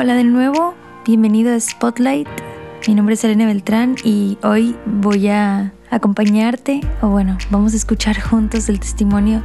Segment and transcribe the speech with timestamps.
[0.00, 0.72] Hola de nuevo,
[1.04, 2.26] bienvenido a Spotlight.
[2.88, 8.18] Mi nombre es Elena Beltrán y hoy voy a acompañarte, o bueno, vamos a escuchar
[8.18, 9.42] juntos el testimonio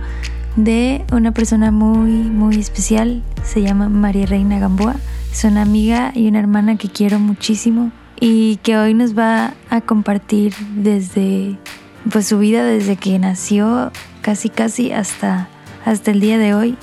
[0.56, 3.22] de una persona muy, muy especial.
[3.44, 4.96] Se llama María Reina Gamboa.
[5.30, 9.82] Es una amiga y una hermana que quiero muchísimo y que hoy nos va a
[9.82, 11.58] compartir desde
[12.10, 13.92] pues su vida desde que nació
[14.22, 15.50] casi casi hasta
[15.84, 16.78] hasta el día de hoy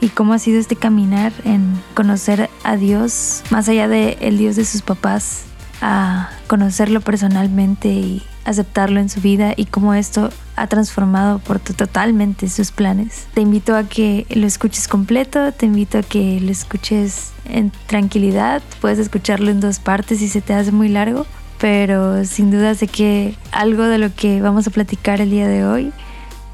[0.00, 4.56] y cómo ha sido este caminar en conocer a Dios más allá de el Dios
[4.56, 5.44] de sus papás,
[5.82, 12.48] a conocerlo personalmente y aceptarlo en su vida y cómo esto ha transformado por totalmente
[12.48, 13.26] sus planes.
[13.34, 18.62] Te invito a que lo escuches completo, te invito a que lo escuches en tranquilidad,
[18.80, 21.26] puedes escucharlo en dos partes si se te hace muy largo,
[21.58, 25.64] pero sin duda sé que algo de lo que vamos a platicar el día de
[25.64, 25.92] hoy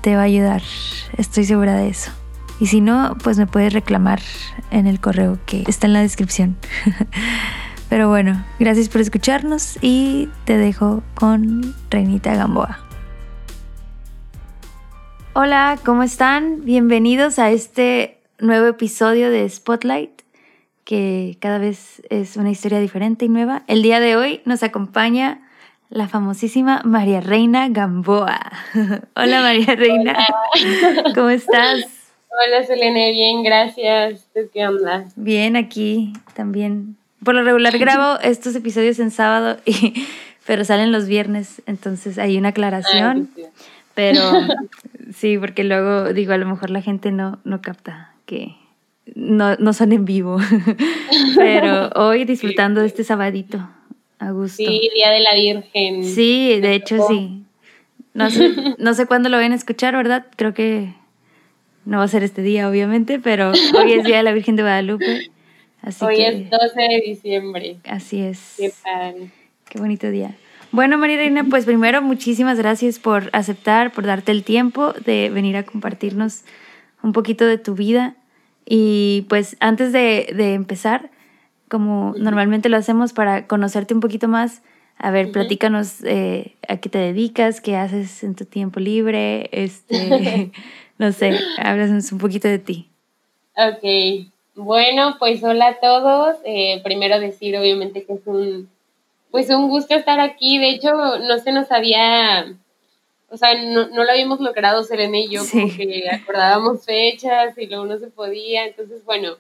[0.03, 0.63] te va a ayudar,
[1.17, 2.11] estoy segura de eso.
[2.59, 4.21] Y si no, pues me puedes reclamar
[4.71, 6.57] en el correo que está en la descripción.
[7.89, 12.81] Pero bueno, gracias por escucharnos y te dejo con Reinita Gamboa.
[15.35, 16.65] Hola, ¿cómo están?
[16.65, 20.23] Bienvenidos a este nuevo episodio de Spotlight,
[20.85, 23.63] que cada vez es una historia diferente y nueva.
[23.67, 25.43] El día de hoy nos acompaña
[25.91, 28.41] la famosísima María Reina Gamboa.
[29.15, 30.17] Hola María Reina,
[31.15, 31.96] ¿cómo estás?
[32.39, 34.27] Hola Selene, bien, gracias.
[34.35, 35.07] ¿Tú qué onda?
[35.17, 36.97] Bien, aquí también.
[37.25, 39.95] Por lo regular grabo estos episodios en sábado, y,
[40.47, 43.31] pero salen los viernes, entonces hay una aclaración.
[43.95, 44.21] Pero
[45.15, 48.55] sí, porque luego digo, a lo mejor la gente no, no capta que
[49.15, 50.37] no, no son en vivo.
[51.37, 53.67] pero hoy disfrutando de este sabadito,
[54.19, 54.57] a gusto.
[54.59, 56.05] Sí, Día de la Virgen.
[56.05, 57.45] Sí, de hecho sí.
[58.13, 60.27] No sé, no sé cuándo lo van a escuchar, ¿verdad?
[60.37, 60.95] Creo que
[61.87, 64.63] no va a ser este día, obviamente, pero hoy es Día de la Virgen de
[64.63, 65.31] Guadalupe.
[66.01, 67.77] hoy es 12 de diciembre.
[67.89, 68.55] Así es.
[68.59, 69.31] Qué padre.
[69.69, 70.35] Qué bonito día.
[70.73, 75.57] Bueno, María Reina, pues primero muchísimas gracias por aceptar, por darte el tiempo de venir
[75.57, 76.43] a compartirnos
[77.03, 78.17] un poquito de tu vida.
[78.69, 81.11] Y pues antes de, de empezar,
[81.69, 84.63] como normalmente lo hacemos para conocerte un poquito más,
[84.99, 90.53] a ver, platícanos eh, a qué te dedicas, qué haces en tu tiempo libre, este,
[90.99, 92.89] No sé, háblanos un poquito de ti.
[93.57, 96.37] Ok, bueno, pues hola a todos.
[96.45, 98.71] Eh, primero decir, obviamente, que es un,
[99.31, 100.59] pues un gusto estar aquí.
[100.59, 102.47] De hecho, no se nos había,
[103.29, 107.85] o sea, no, no lo habíamos logrado Serena y yo, porque acordábamos fechas y luego
[107.85, 108.65] no se podía.
[108.65, 109.37] Entonces, bueno,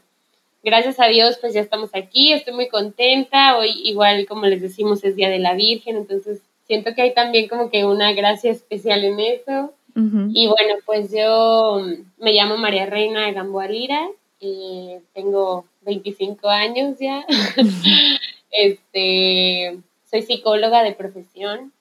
[0.63, 2.35] gracias a Dios, pues ya estamos aquí.
[2.35, 3.57] Estoy muy contenta.
[3.57, 7.49] Hoy, igual, como les decimos, es Día de la Virgen, entonces siento que hay también
[7.49, 9.73] como que una gracia especial en eso.
[9.97, 11.81] Y bueno, pues yo
[12.19, 14.09] me llamo María Reina de Gamboa Lira,
[14.39, 17.25] y tengo 25 años ya.
[18.51, 19.79] este,
[20.11, 21.73] soy psicóloga de profesión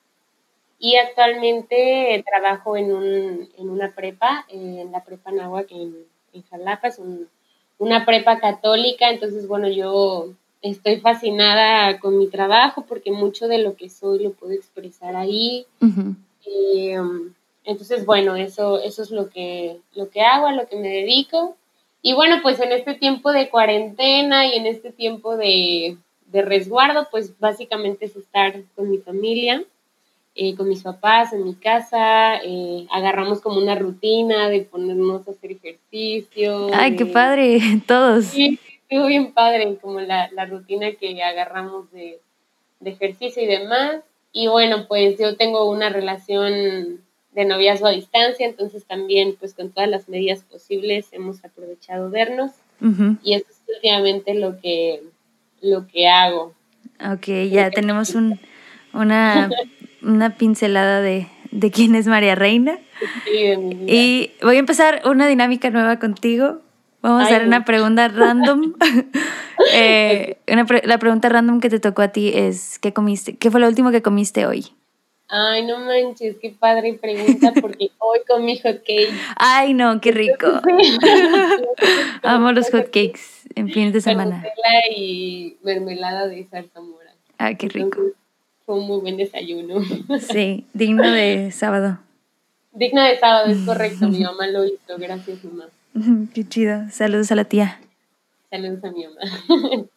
[0.80, 5.96] y actualmente trabajo en, un, en una prepa, en la prepa Nahuac en,
[6.34, 7.00] en Jalapa, es
[7.78, 13.76] una prepa católica, entonces bueno, yo estoy fascinada con mi trabajo porque mucho de lo
[13.76, 15.66] que soy lo puedo expresar ahí.
[17.66, 21.58] Entonces, bueno, eso, eso es lo que, lo que hago, a lo que me dedico.
[22.02, 25.98] Y bueno, pues en este tiempo de cuarentena y en este tiempo de,
[26.32, 29.64] resguardo, pues básicamente es estar con mi familia,
[30.36, 35.32] eh, con mis papás en mi casa, eh, agarramos como una rutina de ponernos a
[35.32, 36.68] hacer ejercicio.
[36.74, 38.26] Ay, qué padre, todos.
[38.26, 42.20] Sí, estuvo bien padre, como la, rutina que agarramos de,
[42.82, 44.02] de ejercicio y demás.
[44.34, 47.05] Y bueno, pues yo tengo una relación
[47.36, 52.52] de noviazgo a distancia, entonces también pues con todas las medidas posibles hemos aprovechado vernos
[53.24, 55.04] y eso es últimamente lo que,
[55.62, 56.54] lo que hago.
[57.00, 58.40] Ok, ya tenemos un,
[58.94, 59.50] una,
[60.02, 62.80] una pincelada de, de quién es María Reina.
[63.28, 66.62] y voy a empezar una dinámica nueva contigo.
[67.02, 68.74] Vamos a hacer una pregunta random.
[69.74, 73.38] eh, la pregunta random que te tocó a ti es, ¿qué comiste?
[73.38, 74.68] ¿Qué fue lo último que comiste hoy?
[75.28, 79.14] Ay, no manches, qué padre pregunta porque hoy comí hot cakes.
[79.38, 80.48] Ay, no, qué rico.
[82.24, 83.22] Amo los hot cakes
[83.56, 84.44] en fin de semana.
[84.96, 87.12] y mermelada de zarzamora.
[87.38, 88.00] Ay, qué rico.
[88.66, 89.82] fue un muy buen desayuno.
[90.20, 92.00] Sí, digno de sábado.
[92.72, 94.10] Digno de sábado, es correcto.
[94.10, 95.66] Mi mamá lo hizo, gracias mamá.
[96.34, 96.90] Qué chido.
[96.92, 97.80] Saludos a la tía.
[98.50, 99.88] Saludos a mi mamá.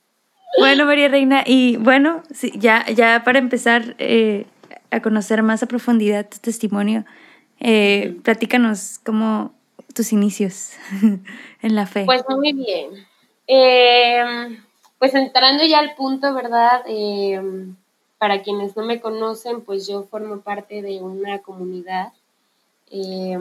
[0.59, 4.47] Bueno, María Reina, y bueno, sí, ya, ya para empezar, eh,
[4.91, 7.05] a conocer más a profundidad tu testimonio.
[7.61, 9.53] Eh, platícanos cómo
[9.95, 10.73] tus inicios
[11.63, 12.05] en la fe.
[12.05, 12.91] Pues muy bien.
[13.47, 14.63] Em,
[14.99, 16.83] pues entrando ya al punto, ¿verdad?
[16.87, 17.41] Eh,
[18.19, 22.13] para quienes no me conocen, pues yo formo parte de una comunidad.
[22.91, 23.39] Eh,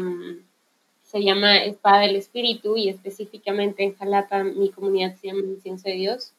[1.07, 5.95] se llama Espada del Espíritu y específicamente en Jalapa mi comunidad se llama Incienso de
[5.95, 6.33] Dios.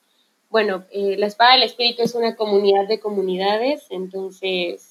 [0.51, 4.88] Bueno, eh, la Espada del Espíritu es una comunidad de comunidades, entonces,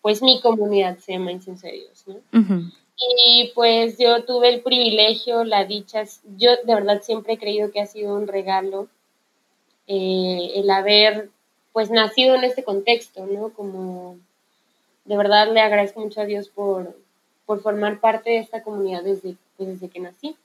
[0.00, 2.16] pues mi comunidad se llama Incienso de Dios, ¿no?
[2.96, 6.02] Y pues yo tuve el privilegio, la dicha,
[6.36, 8.88] yo de verdad siempre he creído que ha sido un regalo
[9.86, 11.30] eh, el haber
[11.72, 13.50] pues nacido en este contexto, ¿no?
[13.50, 14.18] Como
[15.04, 16.96] de verdad le agradezco mucho a Dios por,
[17.46, 20.36] por formar parte de esta comunidad desde, desde que nací.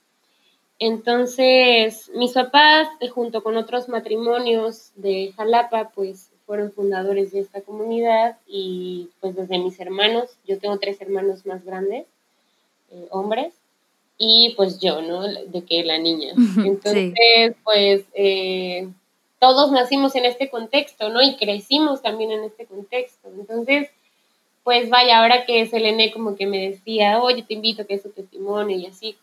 [0.78, 7.60] Entonces, mis papás, eh, junto con otros matrimonios de Jalapa, pues fueron fundadores de esta
[7.62, 12.06] comunidad y pues desde mis hermanos, yo tengo tres hermanos más grandes,
[12.90, 13.54] eh, hombres
[14.18, 15.22] y pues yo, ¿no?
[15.22, 16.34] De que la niña.
[16.64, 18.88] Entonces, pues eh,
[19.38, 21.22] todos nacimos en este contexto, ¿no?
[21.22, 23.28] Y crecimos también en este contexto.
[23.28, 23.90] Entonces,
[24.62, 28.02] pues vaya, ahora que Selene como que me decía, oye, te invito a que es
[28.02, 29.16] tu testimonio y así,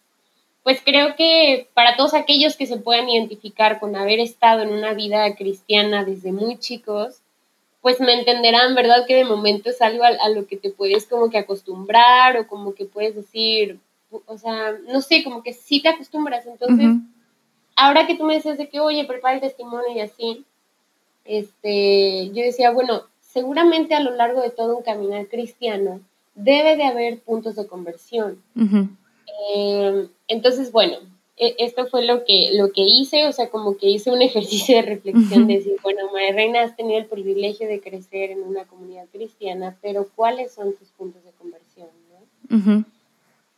[0.64, 4.94] pues creo que para todos aquellos que se puedan identificar con haber estado en una
[4.94, 7.22] vida cristiana desde muy chicos,
[7.82, 9.06] pues me entenderán, ¿verdad?
[9.08, 12.76] Que de momento es algo a, lo que te puedes como que acostumbrar o como
[12.76, 13.80] que puedes decir,
[14.28, 16.46] o sea, no sé, como que sí te acostumbras.
[16.46, 16.90] Entonces,
[17.76, 20.46] ahora que tú me decías de que, oye, prepara el testimonio y así,
[21.26, 26.02] este, yo decía, bueno, seguramente a lo largo de todo un caminar cristiano
[26.36, 28.42] debe de haber puntos de conversión.
[29.54, 30.98] Eh, entonces, bueno,
[31.42, 34.76] e, esto fue lo que, lo que hice, o sea, como que hice un ejercicio
[34.76, 38.66] de reflexión de decir, bueno, María Reina, has tenido el privilegio de crecer en una
[38.66, 41.88] comunidad cristiana, pero ¿cuáles son tus puntos de conversión?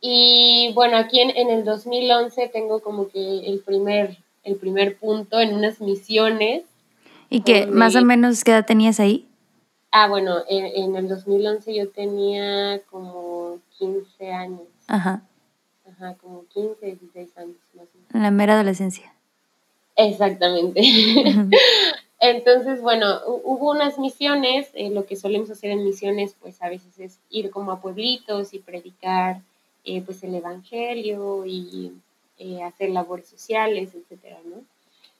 [0.00, 5.54] Y bueno, aquí en, el 2011 tengo como que el primer, el primer punto en
[5.54, 6.62] unas misiones.
[7.28, 9.26] ¿Y qué, más o menos qué edad tenías ahí?
[9.90, 14.62] Ah, bueno, en, en el 2011 yo tenía como 15 años.
[14.86, 15.24] Ajá
[16.20, 18.14] como 15, 16 años más o menos.
[18.14, 19.12] En la mera adolescencia.
[19.96, 20.82] Exactamente.
[22.20, 26.98] Entonces, bueno, hubo unas misiones, eh, lo que solemos hacer en misiones, pues a veces
[26.98, 29.42] es ir como a pueblitos y predicar
[29.84, 31.92] eh, pues el evangelio y
[32.38, 34.62] eh, hacer labores sociales, etcétera, ¿no?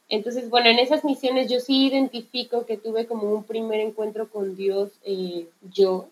[0.09, 4.56] Entonces, bueno, en esas misiones yo sí identifico que tuve como un primer encuentro con
[4.56, 4.91] Dios
[5.75, 6.09] yo,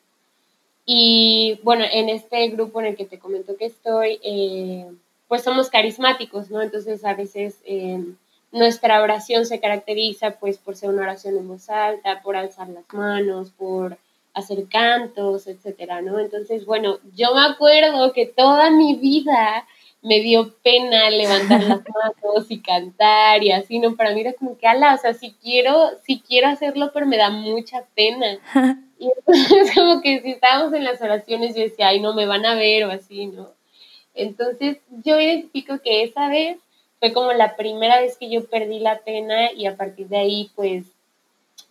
[0.84, 4.86] y bueno, en este grupo en el que te comento que estoy, eh,
[5.28, 6.60] pues somos carismáticos, ¿no?
[6.60, 8.04] Entonces a veces eh,
[8.50, 12.84] nuestra oración se caracteriza pues por ser una oración en voz alta, por alzar las
[12.92, 13.96] manos, por
[14.34, 16.18] hacer cantos, etcétera, ¿no?
[16.18, 19.66] Entonces, bueno, yo me acuerdo que toda mi vida
[20.02, 23.94] me dio pena levantar las manos y cantar y así, ¿no?
[23.94, 27.16] Para mí era como que, ala, o sea, si quiero, si quiero hacerlo, pero me
[27.16, 28.38] da mucha pena.
[29.02, 32.46] Y entonces como que si estábamos en las oraciones yo decía, ay, no me van
[32.46, 33.50] a ver o así, ¿no?
[34.14, 36.58] Entonces yo identifico que esa vez
[37.00, 40.50] fue como la primera vez que yo perdí la pena y a partir de ahí
[40.54, 40.84] pues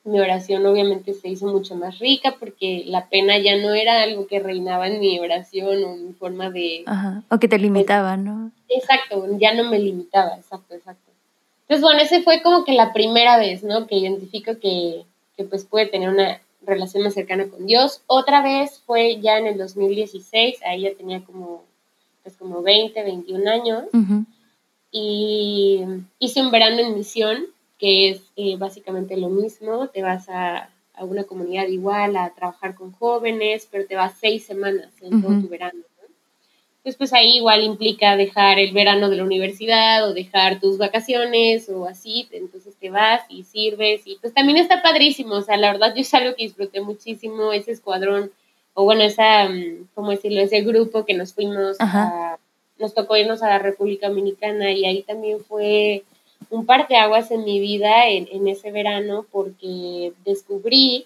[0.04, 4.28] mi oración obviamente se hizo mucho más rica porque la pena ya no era algo
[4.28, 6.84] que reinaba en mi oración o en mi forma de...
[6.86, 8.52] Ajá, o que te limitaba, ¿no?
[8.68, 11.12] Exacto, ya no me limitaba, exacto, exacto.
[11.62, 13.88] Entonces, bueno, ese fue como que la primera vez, ¿no?
[13.88, 15.06] Que identifico que,
[15.38, 18.02] que pues puede tener una relación más cercana con Dios.
[18.08, 21.64] Otra vez fue ya en el 2016, ahí ya tenía como,
[22.24, 23.84] pues como 20, 21 años,
[24.92, 25.84] y
[26.20, 27.46] hice un verano en misión,
[27.78, 32.76] que es eh, básicamente lo mismo, te vas a, a, una comunidad igual, a trabajar
[32.76, 35.82] con jóvenes, pero te vas seis semanas en todo tu verano.
[36.84, 41.86] Después ahí igual implica dejar el verano de la universidad o dejar tus vacaciones o
[41.86, 45.94] así, entonces te vas y sirves y pues también está padrísimo, o sea, la verdad
[45.94, 48.32] yo es algo que disfruté muchísimo, ese escuadrón,
[48.74, 50.42] o bueno, esa, mm, ¿cómo decirlo?
[50.42, 52.40] Ese grupo que nos fuimos a,
[52.80, 56.04] nos tocó irnos a la República Dominicana y ahí también fue
[56.50, 61.06] un par de aguas en mi vida en, en ese verano porque descubrí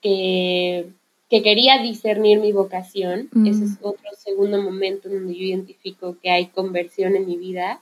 [0.00, 0.86] que
[1.30, 3.30] que quería discernir mi vocación.
[3.46, 7.80] Ese es otro segundo momento donde yo identifico que hay conversión en mi vida,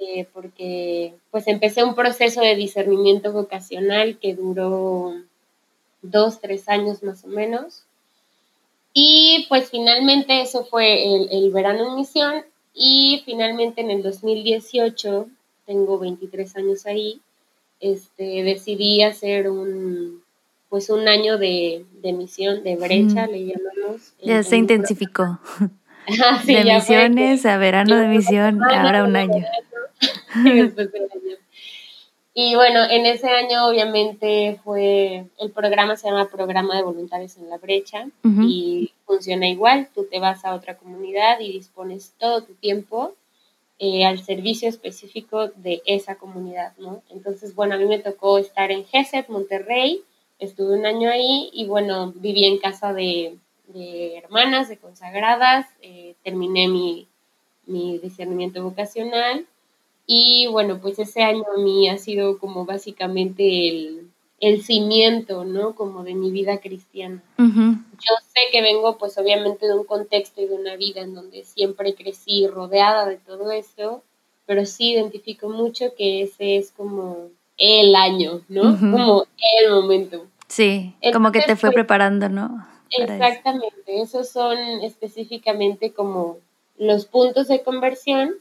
[0.00, 5.14] eh, porque pues empecé un proceso de discernimiento vocacional que duró
[6.00, 7.84] dos, tres años más o menos.
[8.94, 12.42] Y pues finalmente eso fue el, el verano en misión
[12.74, 15.28] y finalmente en el 2018,
[15.66, 17.20] tengo 23 años ahí,
[17.80, 20.22] este, decidí hacer un,
[20.76, 24.12] pues un año de, de misión, de brecha, le llamamos.
[24.22, 25.40] Ya se intensificó.
[26.44, 29.42] de misiones a verano de misión, ahora un año.
[32.34, 37.48] Y bueno, en ese año obviamente fue, el programa se llama Programa de Voluntarios en
[37.48, 42.52] la Brecha y funciona igual, tú te vas a otra comunidad y dispones todo tu
[42.52, 43.14] tiempo
[43.78, 47.02] eh, al servicio específico de esa comunidad, ¿no?
[47.08, 50.02] Entonces, bueno, a mí me tocó estar en GESET, Monterrey,
[50.38, 53.38] estuve un año ahí y bueno, viví en casa de,
[53.74, 57.08] hermanas, de consagradas, eh, terminé mi,
[57.66, 59.46] mi discernimiento vocacional
[60.06, 65.74] y bueno, pues ese año a mí ha sido como básicamente el, el cimiento, ¿no?
[65.74, 67.22] Como de mi vida cristiana.
[67.38, 71.44] Yo sé que vengo pues obviamente de un contexto y de una vida en donde
[71.44, 74.02] siempre crecí rodeada de todo esto,
[74.44, 78.78] pero sí identifico mucho que ese es como el año, ¿no?
[78.78, 79.26] Como
[79.60, 80.26] el momento.
[80.48, 82.66] Sí, como que te fue pues, preparando, ¿no?
[82.90, 86.38] exactamente, esos son específicamente como
[86.78, 88.34] los puntos de conversión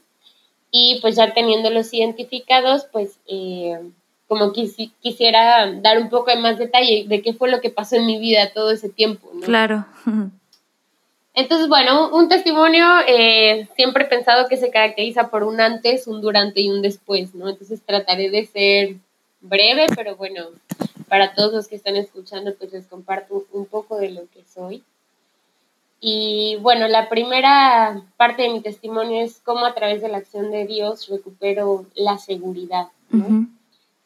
[0.71, 3.79] y pues ya teniéndolos identificados, pues eh,
[4.27, 8.05] como quisiera dar un poco de más detalle de qué fue lo que pasó en
[8.05, 9.29] mi vida todo ese tiempo.
[9.33, 9.41] ¿no?
[9.41, 9.85] Claro.
[11.33, 16.21] Entonces, bueno, un, testimonio eh, siempre he pensado que se caracteriza por un antes, un
[16.21, 17.49] durante y un después, ¿no?
[17.49, 18.95] Entonces trataré de ser
[19.47, 20.47] breve, pero bueno,
[21.07, 24.83] para todos los que están escuchando, pues les comparto un poco de lo que soy.
[26.07, 30.51] Y bueno, la primera parte de mi testimonio es cómo a través de la acción
[30.51, 32.89] de Dios recupero la seguridad.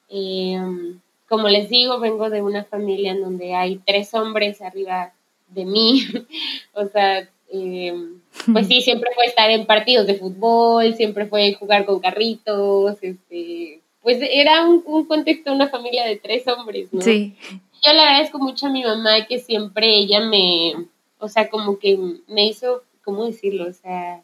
[0.09, 5.13] Em, como les digo, vengo de una familia en donde hay tres hombres arriba
[5.49, 6.03] de mí.
[6.73, 8.21] o sea, em,
[8.53, 13.81] pues sí, siempre fue estar en partidos de fútbol, siempre fue jugar con carritos, este,
[14.01, 17.01] pues era un, un contexto, una familia de tres hombres, ¿no?
[17.01, 17.35] Sí.
[17.83, 20.73] Yo le agradezco mucho a mi mamá que siempre ella me,
[21.19, 23.67] o sea, como que me hizo, ¿cómo decirlo?
[23.67, 24.21] O sea,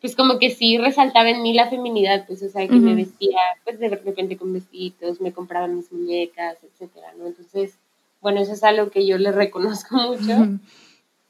[0.00, 3.38] pues como que sí resaltaba en mí la feminidad, pues, o sea, que me vestía,
[3.64, 7.28] pues de repente con vestidos, me compraba mis muñecas, etcétera, ¿no?
[7.28, 7.78] Entonces,
[8.20, 10.58] bueno, eso es algo que yo le reconozco mucho.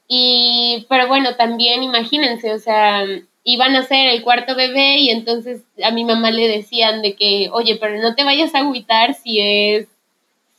[0.07, 3.05] Y, pero bueno, también imagínense, o sea,
[3.43, 7.49] iban a ser el cuarto bebé y entonces a mi mamá le decían de que,
[7.51, 9.87] oye, pero no te vayas a agüitar si es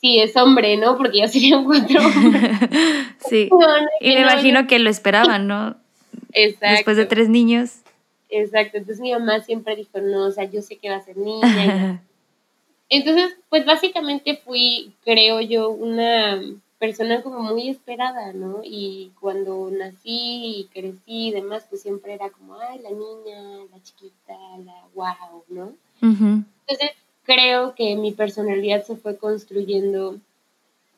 [0.05, 0.99] sí es hombre, ¿no?
[0.99, 2.50] Porque ya serían cuatro hombres.
[3.26, 3.49] sí.
[4.00, 5.76] y me imagino que lo esperaban, ¿no?
[6.33, 6.75] Exacto.
[6.75, 7.79] Después de tres niños.
[8.29, 8.76] Exacto.
[8.76, 12.03] Entonces mi mamá siempre dijo, no, o sea, yo sé que va a ser niña.
[12.91, 16.43] Entonces, pues básicamente fui, creo yo, una
[16.85, 18.61] persona como muy esperada, ¿no?
[18.62, 23.83] Y cuando nací y crecí y demás, pues siempre era como, ay, la niña, la
[23.83, 25.73] chiquita, la wow, ¿no?
[26.03, 26.91] Entonces,
[27.23, 30.19] creo que mi personalidad se fue construyendo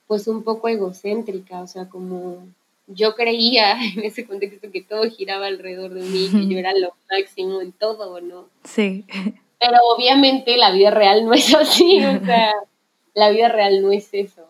[0.09, 2.45] pues un poco egocéntrica, o sea, como
[2.89, 6.95] yo creía en ese contexto que todo giraba alrededor de mí, que yo era lo
[7.09, 8.49] máximo en todo, ¿no?
[8.65, 9.05] Sí.
[9.61, 12.53] Pero obviamente la vida real no es así, o sea,
[13.15, 14.49] la vida real no es eso.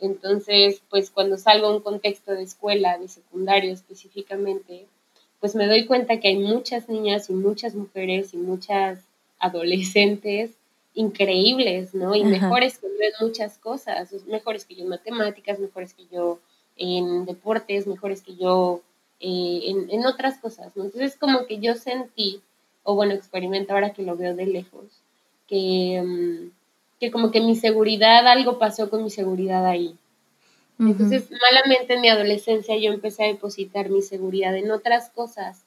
[0.00, 4.86] Entonces, pues cuando salgo a un contexto de escuela, de secundario específicamente,
[5.40, 9.00] pues me doy cuenta que hay muchas niñas y muchas mujeres y muchas
[9.38, 10.52] adolescentes
[10.94, 12.14] increíbles, ¿no?
[12.14, 16.38] Y mejores que yo en muchas cosas, mejores que yo en matemáticas, mejores que yo
[16.76, 18.80] en deportes, mejores que yo
[19.20, 20.84] eh, en, otras cosas, ¿no?
[20.84, 22.40] Entonces como que yo sentí,
[22.82, 25.02] o bueno, experimento ahora que lo veo de lejos,
[25.48, 26.50] que, mm,
[27.04, 29.94] que como que mi seguridad, algo pasó con mi seguridad ahí.
[30.78, 35.64] Entonces, malamente en mi adolescencia yo empecé a depositar mi seguridad en otras cosas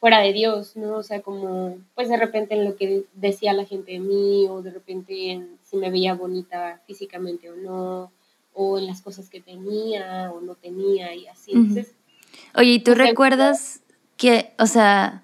[0.00, 0.96] fuera de Dios, ¿no?
[0.96, 4.62] O sea, como, pues de repente en lo que decía la gente de mí, o
[4.62, 8.12] de repente en si me veía bonita físicamente o no,
[8.54, 11.52] o en las cosas que tenía o no tenía y así.
[11.52, 11.92] Entonces,
[12.54, 13.80] Oye, ¿y tú recuerdas
[14.16, 15.22] que, o sea,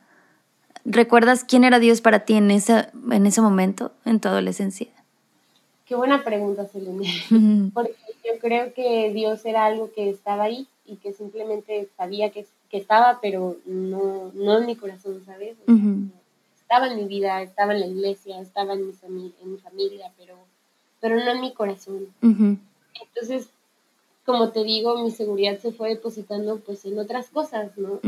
[0.85, 4.89] recuerdas quién era Dios para ti en, esa, en ese momento, en tu adolescencia?
[5.93, 7.03] Qué buena pregunta, Selena.
[7.75, 7.95] Porque
[8.25, 12.79] yo creo que Dios era algo que estaba ahí y que simplemente sabía que que
[12.79, 15.59] estaba, pero no, no en mi corazón, ¿sabes?
[16.59, 20.11] Estaba en mi vida, estaba en la iglesia, estaba en mi, familia, en mi familia,
[20.17, 20.39] pero,
[20.99, 22.07] pero no en mi corazón.
[22.23, 23.51] Entonces,
[24.25, 28.01] como te digo, mi seguridad se fue depositando pues en otras cosas, ¿no?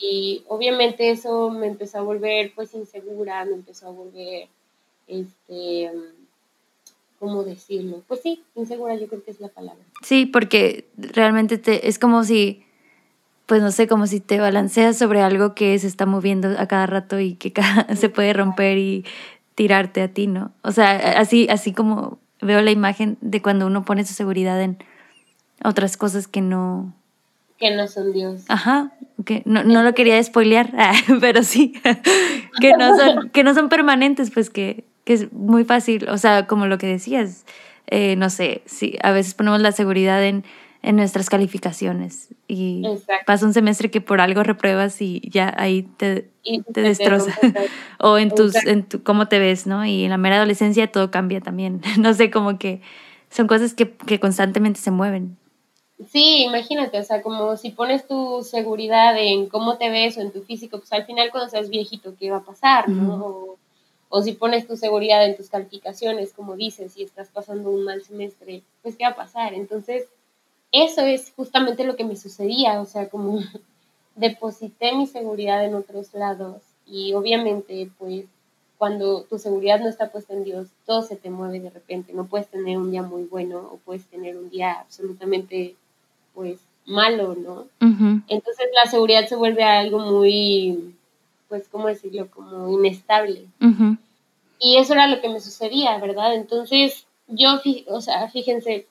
[0.00, 4.48] y, obviamente eso me empezó a volver pues insegura, me empezó a volver,
[5.06, 5.92] este,
[7.18, 8.02] ¿cómo decirlo?
[8.06, 9.82] Pues sí, insegura yo creo que es la palabra.
[10.02, 12.64] Sí, porque realmente te, es como si
[13.48, 16.84] pues no sé, como si te balanceas sobre algo que se está moviendo a cada
[16.84, 17.54] rato y que
[17.96, 19.06] se puede romper y
[19.54, 20.52] tirarte a ti, ¿no?
[20.62, 24.76] O sea, así, así como veo la imagen de cuando uno pone su seguridad en
[25.64, 26.94] otras cosas que no...
[27.58, 28.44] Que no son Dios.
[28.48, 28.92] Ajá,
[29.24, 30.70] que no, no lo quería spoilear,
[31.20, 31.72] pero sí,
[32.60, 36.46] que no son, que no son permanentes, pues que, que es muy fácil, o sea,
[36.46, 37.46] como lo que decías,
[37.86, 40.44] eh, no sé, si a veces ponemos la seguridad en,
[40.82, 42.82] en nuestras calificaciones y
[43.24, 46.28] pasa un semestre que por algo repruebas y ya ahí te,
[46.74, 47.34] te, destroza.
[47.98, 49.86] o en tus, en tu, cómo te ves, ¿no?
[49.86, 51.80] Y en la mera adolescencia todo cambia también.
[51.98, 52.82] no sé, como que
[53.30, 55.38] son cosas que, que constantemente se mueven.
[56.10, 60.32] Sí, imagínate, o sea, como si pones tu seguridad en cómo te ves o en
[60.32, 62.90] tu físico, pues al final cuando seas viejito, ¿qué va a pasar?
[62.90, 63.14] ¿no?
[63.24, 63.57] o,
[64.22, 68.62] si pones tu seguridad en tus calificaciones, como dices, y estás pasando un mal semestre,
[68.82, 69.54] pues ¿qué va a pasar?
[69.54, 70.06] Entonces,
[70.72, 73.40] eso es justamente lo que me sucedía, o sea, como
[74.16, 78.24] deposité mi seguridad en otros lados y obviamente, pues,
[78.78, 82.26] cuando tu seguridad no está puesta en Dios, todo se te mueve de repente, no
[82.26, 85.74] puedes tener un día muy bueno o puedes tener un día absolutamente
[86.32, 87.66] pues malo, ¿no?
[87.80, 90.94] Entonces la seguridad se vuelve algo muy,
[91.48, 92.28] pues, ¿cómo decirlo?
[92.30, 93.46] Como inestable.
[94.60, 96.34] Y eso era lo que me sucedía, ¿verdad?
[96.34, 98.86] Entonces yo, o sea, fíjense,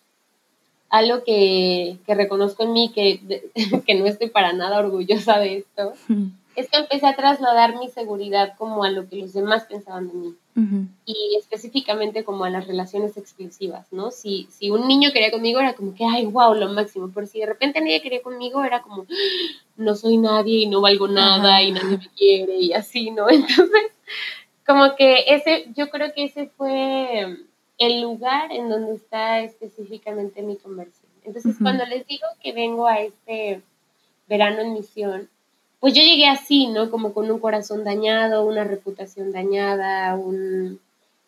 [0.90, 3.50] algo que, que reconozco en mí, que,
[3.86, 5.94] que no estoy para nada orgullosa de esto,
[6.58, 10.14] es que empecé a trasladar mi seguridad como a lo que los demás pensaban de
[10.16, 10.36] mí.
[11.06, 14.10] Y específicamente como a las relaciones exclusivas, ¿no?
[14.10, 17.12] Si, si un niño quería conmigo era como que, ay, wow, lo máximo.
[17.14, 19.06] Pero si de repente nadie quería conmigo era como,
[19.76, 23.30] no soy nadie y no valgo nada y nadie me quiere y así, ¿no?
[23.30, 23.92] Entonces,
[24.66, 27.38] como que ese, yo creo que ese fue
[27.78, 31.12] el lugar en donde está específicamente mi conversión.
[31.24, 33.62] Entonces, cuando les digo que vengo a este
[34.28, 35.30] verano en misión,
[35.80, 36.90] pues yo llegué así, ¿no?
[36.90, 40.80] Como con un corazón dañado, una reputación dañada, un,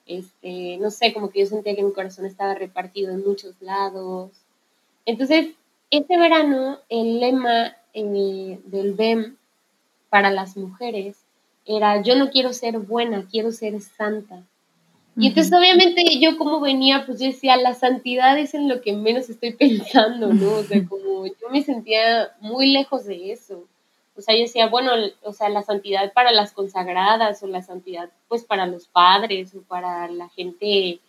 [0.06, 4.32] este, no sé, como que yo sentía que mi corazón estaba repartido en muchos lados.
[5.06, 5.50] Entonces,
[5.91, 9.36] este verano, el lema eh, del BEM
[10.10, 11.18] para las mujeres
[11.65, 14.44] era, yo no quiero ser buena, quiero ser santa.
[15.15, 18.94] Y entonces obviamente yo como venía, pues yo decía, la santidad es en lo que
[18.94, 20.53] menos estoy pensando, ¿no?
[20.53, 23.66] O sea, como yo me sentía muy lejos de eso.
[24.20, 24.92] O sea, yo decía, bueno,
[25.24, 29.62] o sea, la santidad para las consagradas o la santidad pues para los padres o
[29.62, 31.00] para la gente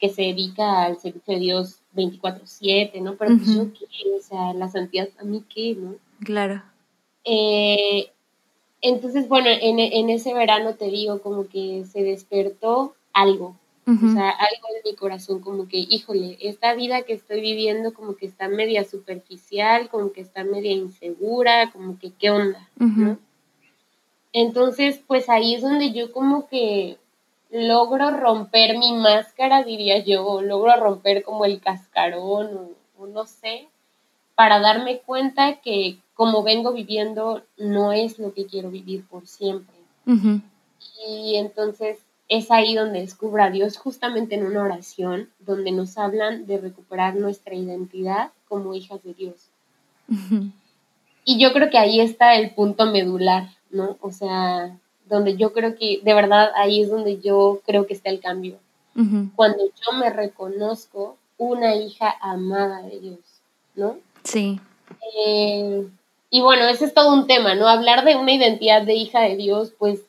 [0.00, 3.16] que se dedica al servicio de Dios 24/7, ¿no?
[3.16, 3.86] Pero pues yo qué,
[4.18, 5.96] o sea, la santidad a mí qué, ¿no?
[6.20, 6.62] Claro.
[7.24, 8.10] Eh,
[8.80, 14.30] entonces, bueno, en, en ese verano te digo como que se despertó algo, o sea,
[14.30, 18.48] algo de mi corazón, como que, híjole, esta vida que estoy viviendo como que está
[18.48, 22.68] media superficial, como que está media insegura, como que, ¿qué onda?
[24.32, 26.96] Entonces, pues ahí es donde yo como que
[27.50, 33.68] logro romper mi máscara, diría yo, logro romper como el cascarón o, no sé,
[34.34, 39.74] para darme cuenta que como vengo viviendo no es lo que quiero vivir por siempre.
[41.06, 46.46] Y entonces es ahí donde descubro a Dios justamente en una oración donde nos hablan
[46.46, 49.34] de recuperar nuestra identidad como hijas de Dios.
[51.24, 53.96] Y yo creo que ahí está el punto medular, ¿no?
[54.00, 54.76] O sea,
[55.08, 58.58] donde yo creo que, de verdad, ahí es donde yo creo que está el cambio.
[59.34, 63.18] Cuando yo me reconozco una hija amada de Dios,
[63.74, 63.96] ¿no?
[64.22, 64.60] Sí.
[65.26, 65.84] Eh,
[66.30, 67.66] y bueno, ese es todo un tema, ¿no?
[67.66, 70.02] Hablar de una identidad de hija de Dios, pues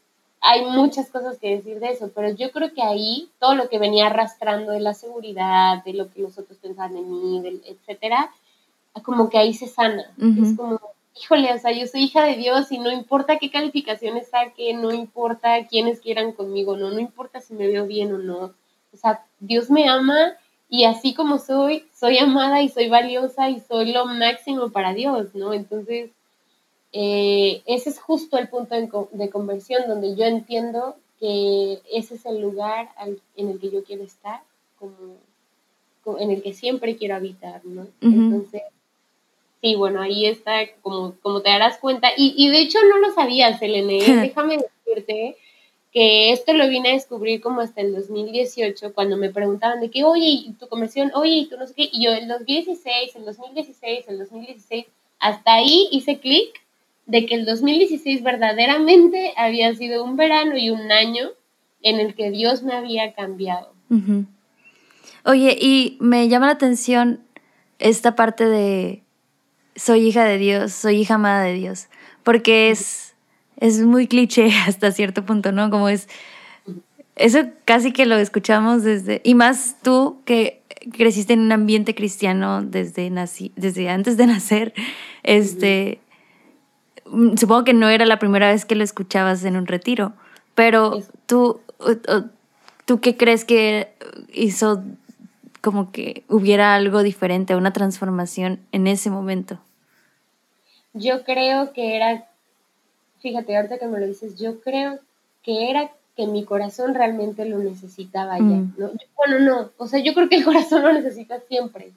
[0.47, 3.79] hay muchas cosas que decir de eso, pero yo creo que ahí todo lo que
[3.79, 8.31] venía arrastrando de la seguridad, de lo que nosotros pensaban de mí, etcétera,
[9.03, 10.05] como que ahí se sana.
[10.19, 10.79] Es como,
[11.19, 14.93] híjole, o sea, yo soy hija de Dios y no importa qué calificaciones saque, no
[14.93, 18.53] importa quiénes quieran conmigo, no, no importa si me veo bien o no.
[18.93, 20.33] O sea, Dios me ama
[20.69, 25.33] y así como soy, soy amada y soy valiosa y soy lo máximo para Dios,
[25.33, 25.53] ¿no?
[25.53, 26.11] Entonces,
[26.97, 28.73] eh, ese es justo el punto
[29.11, 32.87] de, conversión donde yo entiendo que ese es el lugar
[33.35, 34.39] en el que yo quiero estar,
[34.79, 37.85] como, en el que siempre quiero habitar, ¿no?
[37.99, 38.61] Entonces,
[39.59, 43.57] sí, bueno, ahí está, como, como te darás cuenta, y, de hecho no lo sabía,
[43.57, 43.97] Selene,
[44.31, 45.35] déjame decirte
[45.91, 50.05] que esto lo vine a descubrir como hasta el 2018, cuando me preguntaban de que,
[50.05, 51.11] oye, ¿y tu conversión?
[51.13, 51.89] Oye, ¿y tú no sé qué?
[51.91, 54.85] Y yo, el 2016, el 2016, el 2016,
[55.19, 56.64] hasta ahí hice clic
[57.05, 61.29] de que el 2016 verdaderamente había sido un verano y un año
[61.81, 63.73] en el que Dios me había cambiado.
[65.23, 67.21] Oye, y me llama la atención
[67.79, 69.03] esta parte de
[69.75, 71.87] soy hija de Dios, soy hija amada de Dios,
[72.23, 73.15] porque es,
[73.57, 75.69] es muy cliché hasta cierto punto, ¿no?
[75.69, 76.07] Como es,
[77.15, 82.63] eso casi que lo escuchamos desde, y más tú que creciste en un ambiente cristiano
[82.63, 84.73] desde, nací, desde antes de nacer,
[85.23, 85.99] este,
[87.37, 90.13] supongo que no era la primera vez que lo escuchabas en un retiro,
[90.53, 91.61] pero tú,
[92.85, 93.89] ¿tú qué crees que
[94.33, 94.83] hizo
[95.61, 99.59] como que hubiera algo diferente, una transformación en ese momento?
[100.93, 102.27] Yo creo que era,
[103.21, 104.99] fíjate, ahorita que me lo dices, yo creo
[105.43, 108.43] que era que mi corazón realmente lo necesitaba ya.
[108.43, 108.75] Mm.
[108.77, 108.91] ¿no?
[109.17, 111.91] Bueno, no, o sea, yo creo que el corazón lo necesita siempre,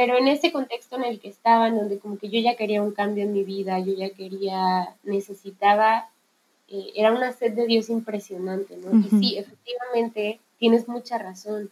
[0.00, 2.80] pero en ese contexto en el que estaba, en donde como que yo ya quería
[2.80, 6.08] un cambio en mi vida, yo ya quería, necesitaba,
[6.68, 8.98] eh, era una sed de Dios impresionante, ¿no?
[8.98, 11.68] Y sí, efectivamente, tienes mucha razón.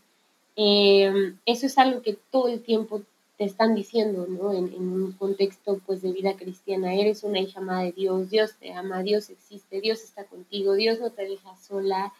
[0.56, 3.00] Eh, eso es algo que todo el tiempo
[3.38, 4.52] te están diciendo, ¿no?
[4.52, 8.74] En, un contexto pues de vida cristiana, eres una hija amada de Dios, Dios te
[8.74, 12.12] ama, Dios existe, Dios está contigo, Dios no te deja sola.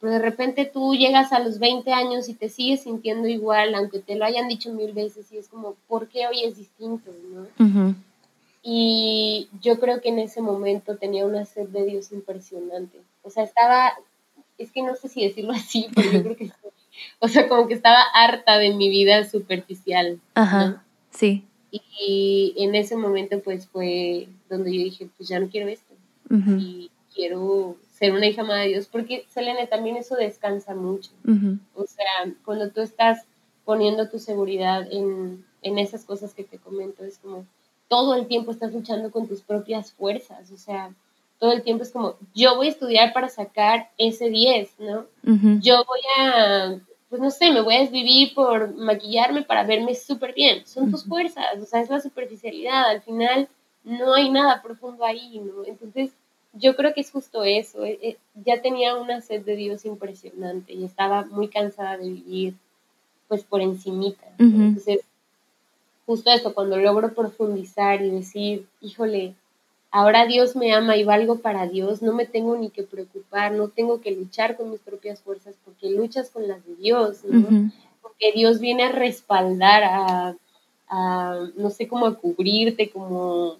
[0.00, 3.98] Pero de repente tú llegas a los 20 años y te sigues sintiendo igual, aunque
[3.98, 7.10] te lo hayan dicho mil veces, y es como, ¿por qué hoy es distinto?
[7.58, 7.94] ¿no?
[8.62, 13.00] Y yo creo que en ese momento tenía una sed de Dios impresionante.
[13.22, 13.92] O sea, estaba,
[14.56, 16.52] es que no sé si decirlo así, pero yo creo que
[17.20, 20.20] o sea, como que estaba harta de mi vida superficial.
[20.34, 21.44] Ajá, sí.
[21.70, 25.94] Y en ese momento pues fue donde yo dije, pues ya no quiero esto.
[26.30, 31.10] Y quiero ser una hija amada de Dios, porque Selene, también eso descansa mucho.
[31.74, 33.24] O sea, cuando tú estás
[33.64, 37.44] poniendo tu seguridad en, en esas cosas que te comento, es como
[37.88, 40.94] todo el tiempo estás luchando con tus propias fuerzas, o sea,
[41.38, 45.06] todo el tiempo es como, yo voy a estudiar para sacar ese 10, ¿no?
[45.60, 50.34] Yo voy a, pues no sé, me voy a desvivir por maquillarme para verme súper
[50.34, 50.66] bien.
[50.66, 52.90] Son tus fuerzas, o sea, es la superficialidad.
[52.90, 53.48] Al final
[53.84, 55.64] no hay nada profundo ahí, ¿no?
[55.64, 56.10] Entonces,
[56.52, 57.84] yo creo que es justo eso.
[57.84, 62.54] Eh, eh, ya tenía una sed de Dios impresionante y estaba muy cansada de vivir,
[63.28, 64.26] pues, por encimita.
[64.38, 65.00] Entonces,
[66.06, 69.34] justo eso, cuando logro profundizar y decir, híjole,
[69.90, 73.68] ahora Dios me ama y valgo para Dios, no me tengo ni que preocupar, no
[73.68, 77.70] tengo que luchar con mis propias fuerzas porque luchas con las de Dios, ¿no?
[78.02, 80.34] Porque Dios viene a respaldar,
[80.88, 83.58] a, no sé, cómo a cubrirte, como,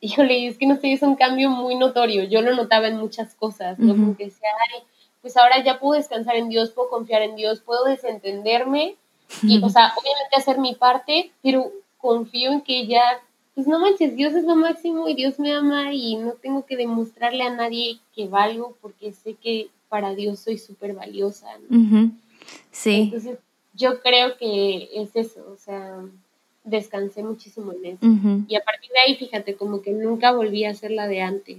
[0.00, 3.34] híjole, es que no sé, es un cambio muy notorio, yo lo notaba en muchas
[3.34, 3.92] cosas, ¿no?
[3.92, 4.82] Como que decía, ay,
[5.20, 8.96] pues ahora ya puedo descansar en Dios, puedo confiar en Dios, puedo desentenderme
[9.42, 13.02] y, o sea, obviamente hacer mi parte, pero confío en que ya
[13.54, 16.76] pues no manches, Dios es lo máximo y Dios me ama y no tengo que
[16.76, 21.48] demostrarle a nadie que valgo porque sé que para Dios soy súper valiosa.
[22.70, 23.10] Sí.
[23.12, 23.38] Entonces,
[23.74, 25.98] yo creo que es eso, o sea,
[26.70, 28.44] descansé muchísimo en eso.
[28.48, 31.58] Y a partir de ahí, fíjate, como que nunca volví a ser la de antes.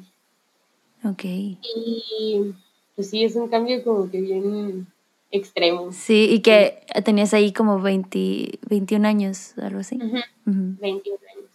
[1.04, 1.24] Ok.
[1.24, 2.54] Y
[2.96, 4.88] pues sí, es un cambio como que bien
[5.32, 5.92] extremo.
[5.92, 9.98] Sí, y que tenías ahí como 20, 21 años, algo así.
[10.46, 11.52] 21 años.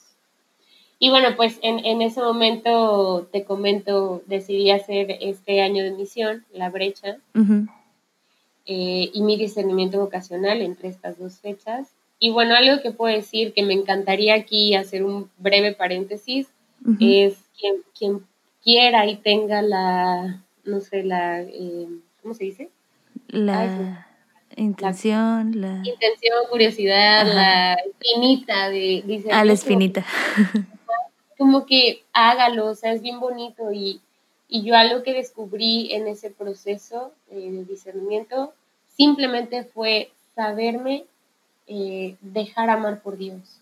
[0.98, 6.44] Y bueno, pues en, en, ese momento, te comento, decidí hacer este año de misión,
[6.54, 7.18] La Brecha,
[8.64, 11.90] eh, y mi discernimiento vocacional entre estas dos fechas.
[12.18, 16.48] Y bueno, algo que puedo decir que me encantaría aquí hacer un breve paréntesis
[17.00, 18.26] es quien, quien,
[18.62, 21.86] quiera y tenga la, no sé, la, eh,
[22.20, 22.70] ¿cómo se dice?
[23.28, 24.06] La
[24.56, 29.04] intención, la, intención, curiosidad, la espinita de...
[29.06, 30.04] Dice, ah, la espinita.
[31.38, 34.00] como que hágalo, o sea, es bien bonito y,
[34.48, 38.54] yo algo que descubrí en ese proceso eh, de discernimiento
[38.96, 41.04] simplemente fue saberme
[41.66, 43.60] eh, dejar amar por Dios.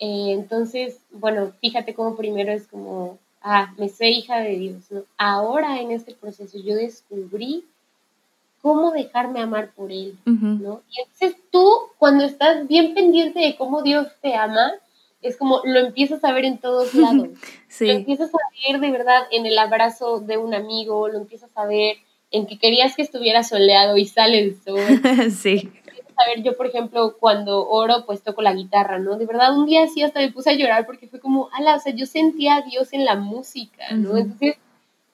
[0.00, 4.84] Eh, entonces, bueno, fíjate cómo primero es como, ah, me sé hija de Dios.
[5.18, 7.64] Ahora en este proceso yo descubrí
[8.62, 10.82] cómo dejarme amar por Él, ¿no?
[10.90, 14.72] Y entonces tú, cuando estás bien pendiente de cómo Dios te ama,
[15.22, 17.28] es como lo empiezas a ver en todos lados.
[17.80, 21.66] Lo empiezas a ver de verdad en el abrazo de un amigo, lo empiezas a
[21.66, 21.96] ver
[22.30, 25.30] en que querías que estuviera soleado y sale el sol.
[25.30, 25.70] sí.
[26.26, 29.16] Ver, yo por ejemplo, cuando oro, pues toco la guitarra, ¿no?
[29.16, 31.80] De verdad, un día sí hasta me puse a llorar porque fue como, ala, o
[31.80, 34.16] sea, yo sentía a Dios en la música, ¿no?
[34.16, 34.56] Entonces,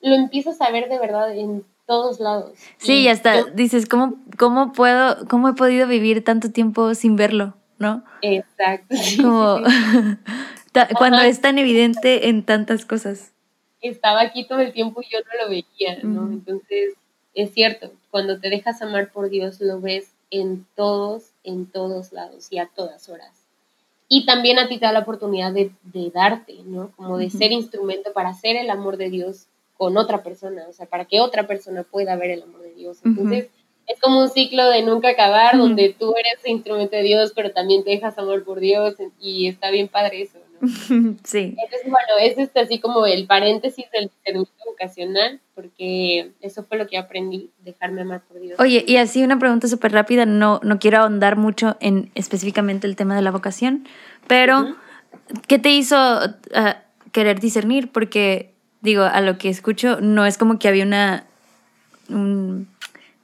[0.01, 2.53] lo empiezas a ver de verdad en todos lados.
[2.79, 7.55] Sí, y hasta dices, ¿cómo, ¿cómo puedo, cómo he podido vivir tanto tiempo sin verlo?
[7.79, 8.05] ¿no?
[8.23, 8.95] Exacto.
[9.21, 9.61] Como
[10.99, 13.33] cuando es tan evidente en tantas cosas.
[13.81, 16.33] Estaba aquí todo el tiempo y yo no lo veía, ¿no?
[16.33, 16.95] Entonces,
[17.35, 22.49] es cierto, cuando te dejas amar por Dios lo ves en todos, en todos lados
[22.51, 23.33] y a todas horas.
[24.09, 25.73] Y también a ti te da la oportunidad de,
[26.13, 26.93] darte, ¿no?
[26.97, 30.87] Como de ser instrumento para hacer el amor de Dios con otra persona, o sea,
[30.87, 32.99] para que otra persona pueda ver el amor de Dios.
[33.05, 33.49] Entonces,
[33.87, 37.85] es como un ciclo de nunca acabar, donde tú eres instrumento de Dios, pero también
[37.85, 40.39] te dejas amor por Dios y está bien padre eso,
[41.25, 41.57] Sí.
[41.57, 46.87] Entonces, bueno, ese es así como el paréntesis del servicio vocacional, porque eso fue lo
[46.87, 48.59] que aprendí, dejarme amar por Dios.
[48.59, 52.97] Oye, y así una pregunta súper rápida, no, no quiero ahondar mucho en específicamente el
[52.97, 53.87] tema de la vocación,
[54.27, 54.77] pero
[55.47, 57.91] ¿qué te hizo ah, querer discernir?
[57.91, 61.25] Porque, digo, a lo que escucho, no es como que había una,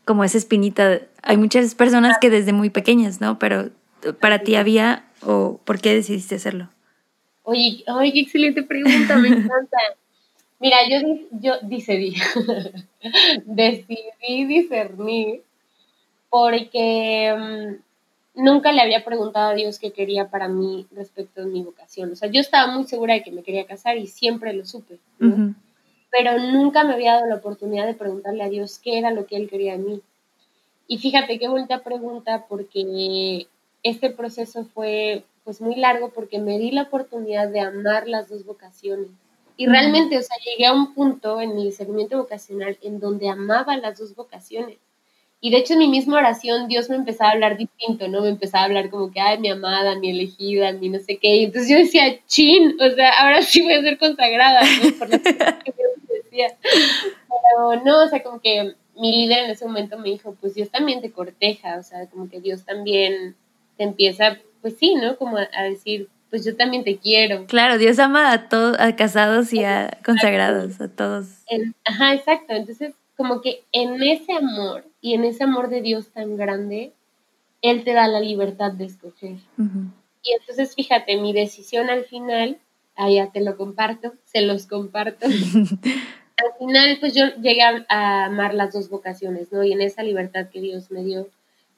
[0.05, 3.39] como esa espinita, hay muchas personas que desde muy pequeñas, ¿no?
[3.39, 3.71] Pero
[4.21, 6.69] para ti había, o por qué decidiste hacerlo?
[7.45, 9.79] Oye, ay, qué excelente pregunta, me encanta.
[10.61, 10.99] Mira, yo,
[11.33, 12.15] yo decidí,
[13.45, 15.43] decidí discernir
[16.31, 21.63] porque mm, nunca le había preguntado a Dios qué quería para mí respecto de mi
[21.63, 22.13] vocación.
[22.13, 24.99] O sea, yo estaba muy segura de que me quería casar y siempre lo supe,
[26.11, 29.37] pero nunca me había dado la oportunidad de preguntarle a Dios qué era lo que
[29.37, 30.03] Él quería de mí.
[30.87, 33.47] Y fíjate qué bonita pregunta porque
[33.83, 38.45] este proceso fue pues muy largo porque me di la oportunidad de amar las dos
[38.45, 39.09] vocaciones.
[39.57, 43.77] Y realmente, o sea, llegué a un punto en mi discernimiento vocacional en donde amaba
[43.77, 44.79] las dos vocaciones.
[45.45, 48.23] Y de hecho en mi misma oración Dios me empezaba a hablar distinto, ¿no?
[48.23, 51.35] Me empezaba a hablar como que, ay, mi amada, mi elegida, mi no sé qué.
[51.35, 54.99] Y entonces yo decía, chin, o sea, ahora sí voy a ser consagrada, ¿no?
[54.99, 55.33] Por lo que
[55.77, 56.57] Dios decía.
[56.63, 60.71] Pero no, o sea, como que mi líder en ese momento me dijo, pues Dios
[60.71, 63.35] también te corteja, o sea, como que Dios también
[63.77, 65.17] te empieza pues sí, ¿no?
[65.19, 67.47] Como a, decir, pues yo también te quiero.
[67.47, 71.27] Claro, Dios ama a todos, a casados y a consagrados, a todos.
[71.85, 72.55] ajá, exacto.
[72.55, 76.93] Entonces, como que en ese amor y en ese amor de Dios tan grande,
[77.61, 79.37] Él te da la libertad de escoger.
[80.23, 82.59] Y entonces, fíjate, mi decisión al final,
[82.97, 85.27] allá te lo comparto, se los comparto.
[85.27, 89.63] al final, pues yo llegué a, amar las dos vocaciones, ¿no?
[89.65, 91.29] Y en esa libertad que Dios me dio,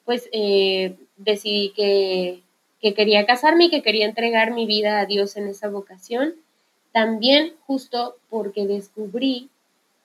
[0.04, 2.43] pues eh, decidí que
[2.84, 6.34] que quería casarme y que quería entregar mi vida a Dios en esa vocación.
[6.92, 9.48] También justo porque descubrí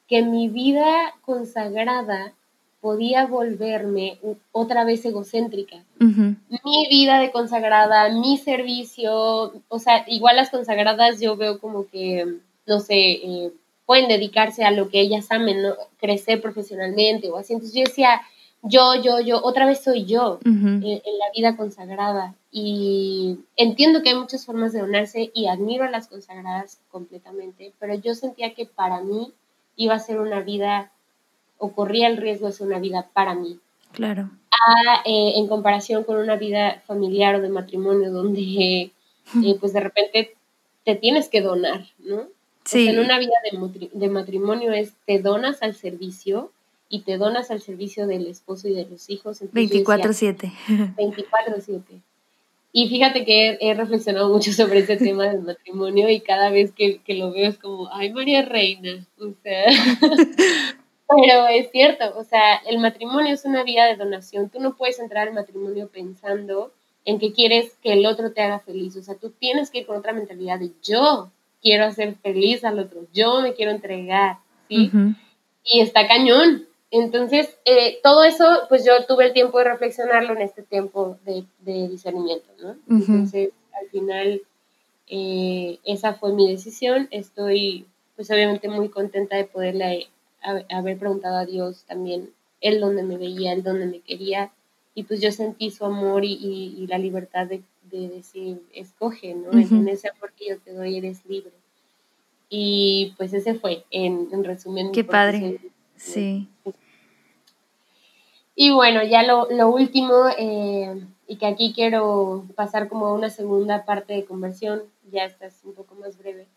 [0.08, 2.32] que mi vida consagrada
[2.80, 4.18] podía volverme
[4.54, 5.84] otra vez egocéntrica.
[6.00, 12.38] Mi vida de consagrada, mi servicio, o sea, igual las consagradas yo veo como que,
[12.66, 13.52] no sé, eh,
[13.86, 15.74] pueden dedicarse a lo que ellas amen, ¿no?
[16.00, 17.52] crecer profesionalmente o así.
[17.52, 18.22] Entonces yo decía,
[18.62, 22.36] yo, yo, yo, otra vez soy yo en, la vida consagrada.
[22.52, 27.94] Y entiendo que hay muchas formas de donarse y admiro a las consagradas completamente, pero
[27.96, 29.34] yo sentía que para mí
[29.76, 30.92] iba a ser una vida,
[31.58, 33.60] o corría el riesgo de ser una vida para mí.
[33.92, 34.30] Claro.
[35.06, 38.42] Eh, en comparación con una vida familiar o de matrimonio donde
[38.92, 40.36] eh, pues de repente
[40.84, 42.28] te tienes que donar, ¿no?
[42.66, 42.88] Sí.
[42.88, 46.52] en una vida de, de matrimonio es te donas al servicio
[46.90, 49.42] y te donas al servicio del esposo y de los hijos.
[49.42, 50.52] 24/7.
[50.98, 52.02] 24/7.
[52.72, 57.02] Y fíjate que he, reflexionado mucho sobre ese tema del matrimonio y cada vez que,
[57.08, 59.66] lo veo es como, ay María Reina, o sea,
[61.08, 65.00] pero es cierto, o sea, el matrimonio es una vida de donación, tú no puedes
[65.00, 66.72] entrar al matrimonio pensando
[67.06, 69.88] en que quieres que el otro te haga feliz, o sea, tú tienes que ir
[69.88, 71.32] con otra mentalidad de yo
[71.64, 74.92] quiero hacer feliz al otro, yo me quiero entregar, ¿sí?
[75.64, 80.42] Y está cañón, entonces, eh, todo eso, pues yo tuve el tiempo de reflexionarlo en
[80.42, 81.46] este tiempo de,
[81.88, 82.76] discernimiento, ¿no?
[82.90, 84.42] Entonces, al final,
[85.08, 87.08] eh, esa fue mi decisión.
[87.12, 90.08] Estoy, pues obviamente muy contenta de poderle
[90.70, 94.52] haber preguntado a Dios también él donde me veía, él donde me quería.
[94.96, 99.52] Y pues yo sentí su amor y, la libertad de, decir, escoge, ¿no?
[99.52, 101.54] En ese amor que yo te doy, eres libre.
[102.50, 104.92] Y pues ese fue, en, resumen.
[104.92, 105.60] Qué padre.
[106.00, 106.48] Sí.
[108.56, 113.86] Y bueno, ya lo, último, eh, y que aquí quiero pasar como a una segunda
[113.86, 116.48] parte de conversión, ya esta es un poco más breve.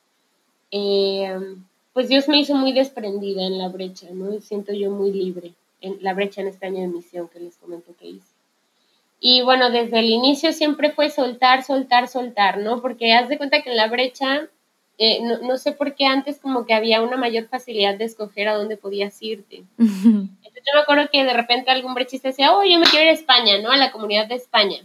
[0.71, 1.39] Eh,
[1.93, 4.41] pues Dios me hizo muy desprendida en la brecha, ¿no?
[4.41, 5.53] siento yo muy libre
[5.83, 8.33] en la brecha en este año de misión que les comento que hice.
[9.21, 12.81] Y bueno, desde el inicio siempre fue soltar, soltar, soltar, ¿no?
[12.81, 14.49] Porque haz de cuenta que en la brecha,
[14.99, 18.55] eh, no, sé por qué antes como que había una mayor facilidad de escoger a
[18.55, 19.65] dónde podías irte
[20.65, 23.15] yo me acuerdo que de repente algún brechista decía, oh, yo me quiero ir a
[23.15, 23.71] España, ¿no?
[23.71, 24.79] A la comunidad de España.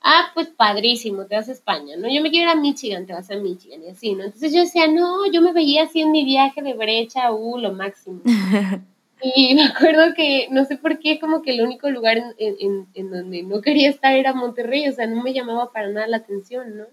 [0.00, 2.08] Ah, pues padrísimo, te vas a España, ¿no?
[2.08, 4.24] Yo me quiero ir a Michigan, te vas a Michigan y así, ¿no?
[4.24, 7.72] Entonces yo decía, no, yo me veía así en mi viaje de brecha, uh, lo
[7.72, 8.20] máximo.
[9.22, 12.86] y me acuerdo que, no sé por qué, como que el único lugar en, en,
[12.94, 16.18] en donde no quería estar era Monterrey, o sea, no me llamaba para nada la
[16.18, 16.84] atención, ¿no?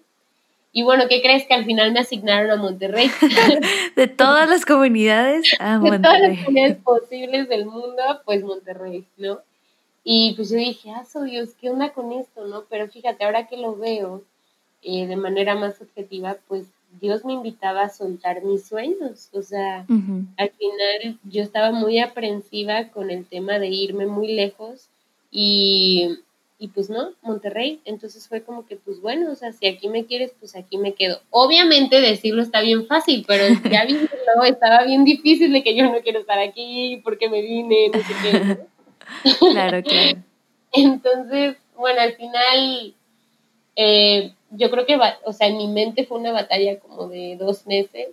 [0.75, 3.09] Y bueno, ¿qué crees que al final me asignaron a Monterrey?
[3.95, 5.99] de todas las comunidades a Monterrey.
[5.99, 9.39] De todas las comunidades posibles del mundo, pues Monterrey, ¿no?
[10.03, 12.63] Y pues yo dije, ah, so Dios, ¿qué onda con esto, no?
[12.69, 14.23] Pero fíjate, ahora que lo veo,
[14.81, 16.65] eh, de manera más objetiva, pues
[16.99, 19.29] Dios me invitaba a soltar mis sueños.
[19.31, 19.85] O sea,
[20.37, 24.87] al final yo estaba muy aprensiva con el tema de irme muy lejos
[25.31, 26.17] y,
[26.63, 27.81] y, pues no, Monterrey.
[27.85, 30.93] Entonces fue como que, pues bueno, o sea, si aquí me quieres, pues aquí me
[30.93, 31.19] quedo.
[31.29, 36.01] Obviamente decirlo está bien fácil, pero ya vivirlo estaba bien difícil de que yo no
[36.01, 38.57] quiero estar aquí porque me vine, no sé qué.
[39.39, 40.19] Claro, claro.
[40.71, 42.93] Entonces, bueno, al final...
[43.75, 47.65] Eh, yo creo que, o sea, en mi mente fue una batalla como de dos
[47.65, 48.09] meses,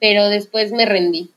[0.00, 1.30] pero después me rendí.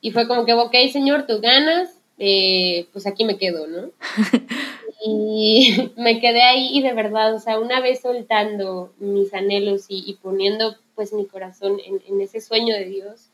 [0.00, 3.90] Y fue como que, ok, señor, tú ganas, eh, pues aquí me quedo, ¿no?
[5.06, 10.18] y me quedé ahí y de verdad, o sea, una vez soltando mis anhelos y,
[10.22, 13.28] poniendo pues mi corazón en, ese sueño de Dios,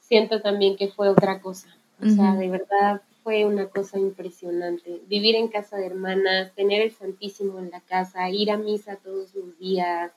[0.00, 1.68] siento también que fue otra cosa.
[2.02, 5.00] O sea, de verdad fue una cosa impresionante.
[5.06, 9.34] Vivir en casa de hermanas, tener el Santísimo en la casa, ir a misa todos
[9.34, 10.12] los días,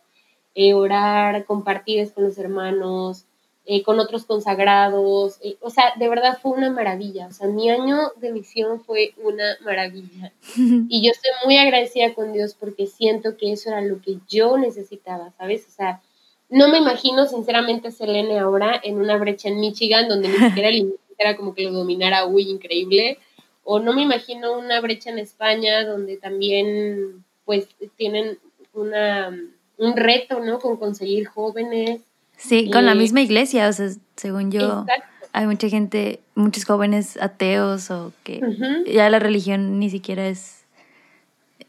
[0.56, 3.26] eh, orar, compartir con los hermanos,
[3.72, 5.38] eh, con otros consagrados.
[5.44, 7.28] Eh, o sea, de verdad fue una maravilla.
[7.28, 10.34] O sea, mi año de misión fue una maravilla.
[10.90, 14.58] Y yo estoy muy agradecida con Dios porque siento que eso era lo que yo
[14.58, 15.68] necesitaba, ¿sabes?
[15.68, 16.02] O sea,
[16.50, 20.70] no me imagino sinceramente a Selene ahora en una brecha en Michigan donde ni siquiera
[20.70, 23.20] el era como que lo dominara, uy, increíble.
[23.64, 28.40] O no me imagino una brecha en España donde también pues tienen
[28.74, 29.30] una,
[29.78, 30.58] un reto, ¿no?
[30.58, 32.02] Con conseguir jóvenes.
[32.40, 34.86] Sí, con la misma iglesia, o sea, según yo,
[35.34, 38.42] hay mucha gente, muchos jóvenes ateos o que
[38.88, 40.64] ya la religión ni siquiera es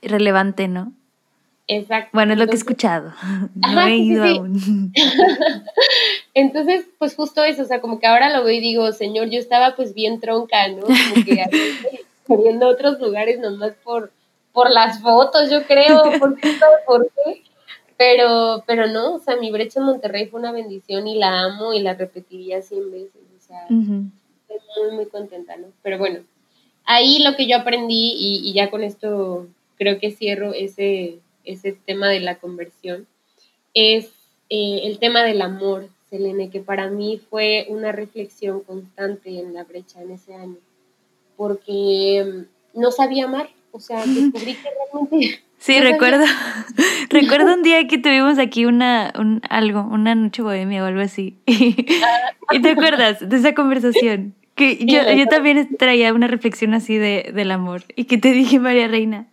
[0.00, 0.92] relevante, ¿no?
[1.66, 2.10] Exacto.
[2.12, 3.12] Bueno, es lo que he escuchado.
[3.54, 4.92] No he ido aún.
[6.34, 9.38] Entonces, pues justo eso, o sea, como que ahora lo veo y digo, señor, yo
[9.38, 10.82] estaba pues bien tronca, ¿no?
[10.82, 11.44] Como que
[12.26, 14.12] corriendo a otros lugares nomás por,
[14.52, 16.56] por las fotos, yo creo, por qué,
[16.86, 17.42] por qué.
[18.00, 21.74] Pero, pero no, o sea, mi brecha en Monterrey fue una bendición y la amo
[21.74, 25.66] y la repetiría cien veces, o sea, estoy muy, muy contenta, ¿no?
[25.82, 26.20] Pero bueno,
[26.86, 31.72] ahí lo que yo aprendí y, y ya con esto creo que cierro ese, ese
[31.72, 33.06] tema de la conversión,
[33.74, 34.06] es
[34.48, 39.64] eh, el tema del amor, Selene, que para mí fue una reflexión constante en la
[39.64, 40.56] brecha en ese año,
[41.36, 45.40] porque mm, no sabía amar, o sea, descubrí que realmente...
[45.60, 46.24] Sí, recuerdo,
[47.10, 51.36] recuerdo un día que tuvimos aquí una, un, algo, una noche bohemia o algo así.
[51.46, 54.34] ¿Y te acuerdas de esa conversación?
[54.54, 58.58] Que yo, yo también traía una reflexión así de, del amor y que te dije,
[58.58, 59.26] María Reina,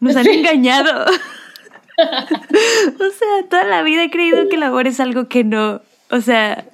[0.00, 1.04] nos han engañado.
[1.98, 6.20] o sea, toda la vida he creído que el amor es algo que no, o
[6.20, 6.64] sea,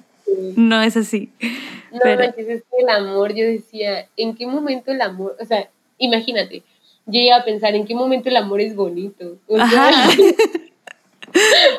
[0.55, 1.29] no es así.
[1.91, 2.23] No, Pero...
[2.23, 6.63] es que el amor, yo decía, ¿en qué momento el amor, o sea, imagínate,
[7.05, 9.37] yo iba a pensar, ¿en qué momento el amor es bonito?
[9.47, 9.91] O sea,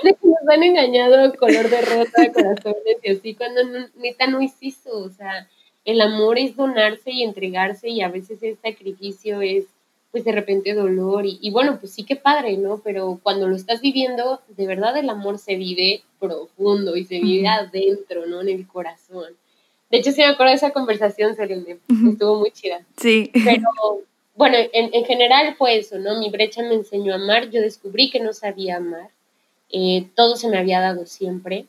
[0.05, 4.41] de que nos han engañado color de rosa, corazones y así, cuando no, neta no
[4.41, 5.49] es eso, o sea,
[5.85, 9.67] el amor es donarse y entregarse y a veces el sacrificio es
[10.13, 12.83] pues de repente dolor y, bueno, pues sí que padre, ¿no?
[12.85, 17.49] Pero cuando lo estás viviendo, de verdad el amor se vive profundo y se vive
[17.49, 18.43] adentro, ¿no?
[18.43, 19.33] En el corazón.
[19.91, 21.79] De hecho, sí me acuerdo de esa conversación, Selene,
[22.11, 22.85] estuvo muy chida.
[22.99, 23.31] Sí.
[23.33, 24.03] Pero
[24.43, 26.19] bueno, en, en, general fue eso, ¿no?
[26.19, 29.09] Mi brecha me enseñó a amar, yo descubrí que no sabía amar,
[29.71, 31.67] eh, todo se me había dado siempre.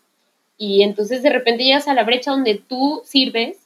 [0.57, 3.59] Y entonces de repente llegas a la brecha donde tú sirves,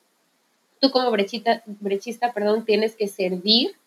[0.82, 3.78] tú como brechista, perdón, tienes que servir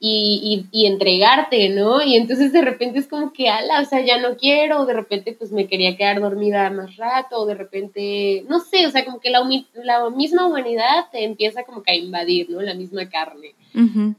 [0.00, 2.00] y, y, entregarte, ¿no?
[2.02, 4.92] Y entonces de repente es como que, ala, o sea, ya no quiero, o de
[4.92, 9.04] repente pues me quería quedar dormida más rato, o de repente, no sé, o sea,
[9.04, 9.40] como que la,
[9.74, 12.62] la misma humanidad te empieza como que a invadir, ¿no?
[12.62, 13.54] La misma carne.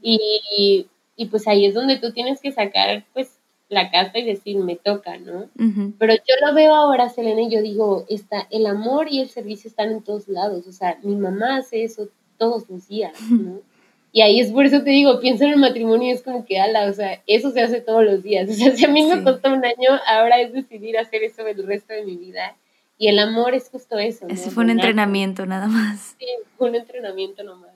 [0.02, 3.38] y, y, pues ahí es donde tú tienes que sacar pues
[3.70, 5.48] la casta y decir, me toca, ¿no?
[5.98, 9.68] Pero yo lo veo ahora, Selena, y yo digo, está, el amor y el servicio
[9.68, 13.60] están en todos lados, o sea, mi mamá hace eso todos los días, ¿no?
[14.12, 16.58] Y ahí es por eso te digo, pienso en el matrimonio y es como que,
[16.58, 18.48] ala, o sea, eso se hace todos los días.
[18.50, 21.66] O sea, si a mí me costó un año, ahora es decidir hacer eso el
[21.66, 22.56] resto de mi vida.
[22.98, 24.26] Y el amor es justo eso.
[24.28, 26.16] Ese fue un entrenamiento nada más.
[26.18, 26.26] Sí,
[26.58, 27.70] fue un entrenamiento nomás.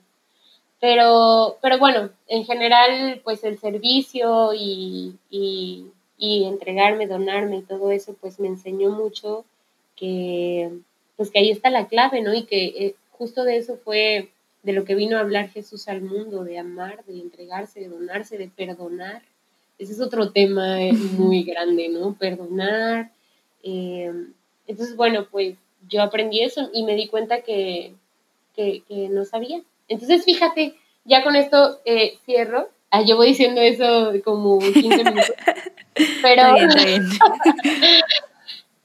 [0.79, 5.87] Pero, pero bueno, en general, pues el servicio y, y,
[6.17, 9.45] y entregarme, donarme y todo eso, pues me enseñó mucho
[9.95, 10.69] que,
[11.17, 12.33] pues que ahí está la clave, ¿no?
[12.33, 14.29] Y que eh, justo de eso fue
[14.65, 18.35] de lo que vino a hablar Jesús al mundo, de amar, de entregarse, de donarse,
[18.39, 19.21] de perdonar.
[19.77, 22.15] Ese es otro tema eh, muy grande, ¿no?
[22.15, 23.11] Perdonar.
[23.61, 24.11] Eh,
[24.65, 25.55] entonces, bueno, pues
[25.87, 27.93] yo aprendí eso y me di cuenta que,
[28.55, 29.61] que, no sabía.
[29.87, 32.69] Entonces, fíjate, ya con esto eh, cierro.
[32.89, 35.31] Ah, yo voy diciendo eso como 15 minutos.
[36.23, 36.41] Pero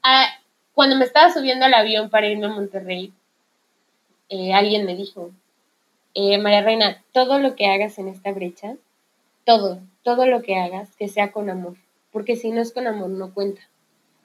[0.02, 0.26] ah,
[0.74, 3.14] cuando me estaba subiendo al avión para irme a Monterrey,
[4.28, 5.30] eh, alguien me dijo,
[6.14, 8.76] eh, María Reina, todo lo que hagas en esta brecha,
[9.44, 11.76] todo, todo lo que hagas, que sea con amor,
[12.12, 13.62] porque si no es con amor no cuenta.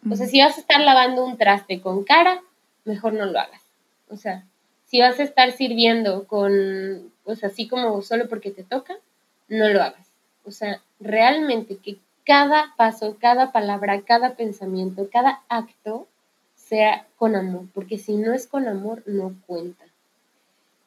[0.10, 2.42] O sea, si vas a estar lavando un traste con cara,
[2.84, 3.62] mejor no lo hagas.
[4.10, 4.46] O sea,
[4.86, 8.96] si vas a estar sirviendo con, pues así como solo porque te toca,
[9.48, 10.08] no lo hagas.
[10.46, 16.08] O sea, realmente que cada paso, cada palabra, cada pensamiento, cada acto
[16.56, 19.86] sea con amor, porque si no es con amor, no cuenta.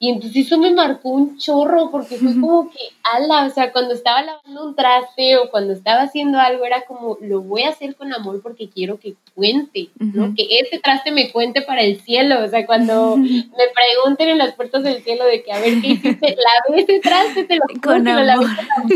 [0.00, 3.94] Y entonces eso me marcó un chorro, porque fue como que, ala, o sea, cuando
[3.94, 7.96] estaba lavando un traste o cuando estaba haciendo algo, era como, lo voy a hacer
[7.96, 10.34] con amor porque quiero que cuente, ¿no?
[10.36, 14.54] Que ese traste me cuente para el cielo, o sea, cuando me pregunten en las
[14.54, 16.36] puertas del cielo de que, a ver, ¿qué hiciste?
[16.68, 18.46] Lavé ese traste, te lo con amor.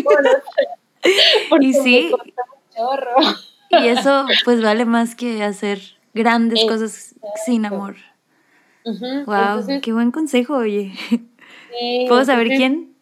[0.05, 0.43] Con amor.
[1.63, 2.13] y sí.
[2.77, 3.17] chorro.
[3.71, 5.81] Y eso, pues, vale más que hacer
[6.15, 7.97] grandes cosas sin amor
[8.85, 10.93] wow, qué buen consejo, oye.
[12.09, 12.93] ¿Puedo saber quién?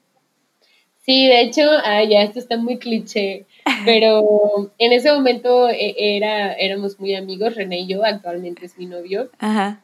[1.03, 3.47] Sí, de hecho, ah, ya esto está muy cliché,
[3.85, 8.87] pero en ese momento e, era, éramos muy amigos, René y yo, actualmente es mi
[8.87, 9.31] novio.
[9.39, 9.81] Ajá.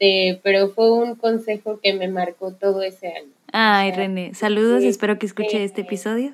[0.00, 3.32] Este, pero fue un consejo que me marcó todo ese año.
[3.52, 6.32] Ay, René, saludos, espero que escuche este episodio.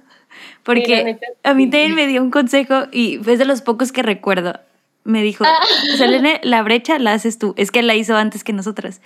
[0.62, 4.60] Porque a mí también me dio un consejo y fue de los pocos que recuerdo
[5.06, 5.60] me dijo, ah.
[5.96, 7.54] Selene, la brecha la haces tú.
[7.56, 9.00] Es que la hizo antes que nosotras.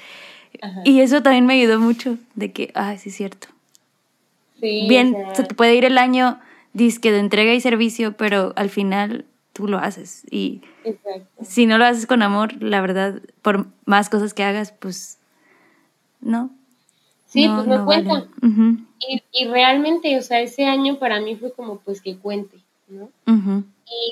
[0.84, 3.48] Y eso también me ayudó mucho, de que, ay, sí es cierto.
[4.60, 6.38] Sí, Bien, se te puede ir el año
[6.72, 10.24] disque de entrega y servicio, pero al final tú lo haces.
[10.30, 10.62] Y
[11.42, 15.18] si no lo haces con amor, la verdad, por más cosas que hagas, pues
[16.20, 16.50] no.
[17.26, 18.26] Sí, pues no, cuenta.
[18.98, 23.08] y, y, realmente, o sea, ese año para mí fue como pues que cuente, ¿no?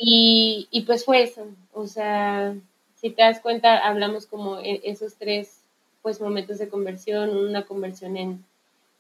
[0.00, 1.46] y, y, pues fue eso,
[1.78, 2.56] o sea,
[2.96, 5.60] si te das cuenta, hablamos como e, esos tres
[6.02, 8.44] pues momentos de conversión, una conversión en,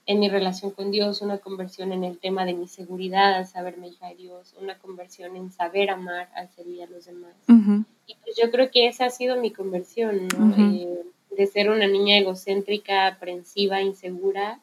[0.06, 3.88] en mi relación con Dios, una conversión en el tema de mi seguridad al saberme
[3.88, 7.34] hija de Dios, una conversión en saber amar al servir a los demás.
[8.06, 10.54] Y pues yo creo que esa ha sido mi conversión, ¿no?
[10.56, 11.02] Eh,
[11.36, 14.60] de ser una niña egocéntrica, aprensiva, insegura,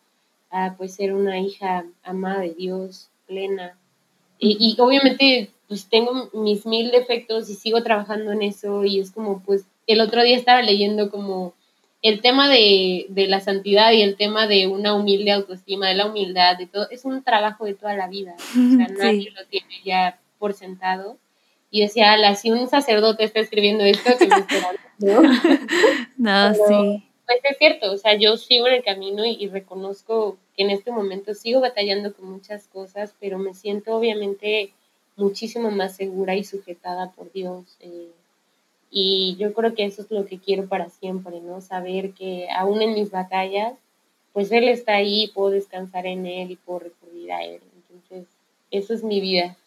[0.51, 3.77] a pues ser una hija amada de Dios, plena.
[4.39, 9.11] Y, y obviamente pues tengo mis mil defectos y sigo trabajando en eso y es
[9.11, 11.53] como, pues, el otro día estaba leyendo como
[12.01, 16.57] el tema de, la santidad y el tema de una humilde autoestima, de la humildad,
[16.57, 20.19] de todo, es un trabajo de toda la vida, o sea, nadie lo tiene ya
[20.37, 21.17] por sentado.
[21.71, 25.21] Y decía, ala, si un sacerdote está escribiendo esto, que me esperan, ¿no?
[26.17, 27.03] no, sí.
[27.25, 30.91] Pues es cierto, o sea, yo sigo en el camino y, y reconozco en este
[30.91, 34.71] momento sigo batallando con muchas cosas, pero me siento obviamente
[35.17, 37.77] muchísimo más segura y sujetada por Dios.
[37.79, 38.11] Eh,
[38.91, 41.61] y yo creo que eso es lo que quiero para siempre, ¿no?
[41.61, 43.73] Saber que aún en mis batallas,
[44.33, 47.61] pues Él está ahí, puedo descansar en Él y puedo recurrir a Él.
[47.75, 48.27] Entonces,
[48.71, 49.57] eso es mi vida.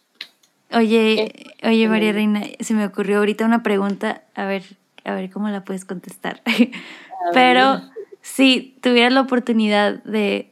[0.70, 1.32] Oye,
[1.62, 4.62] oye María Reina, se me ocurrió ahorita una pregunta, a ver,
[5.04, 6.42] a ver cómo la puedes contestar.
[7.32, 7.80] Pero
[8.20, 10.50] si tuvieras la oportunidad de,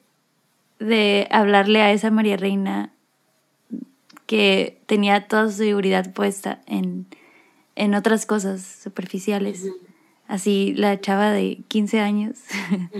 [0.79, 2.93] de hablarle a esa María Reina
[4.27, 7.07] que tenía toda su seguridad puesta en,
[7.95, 9.67] otras cosas superficiales.
[10.27, 12.39] Así la chava de 15 años,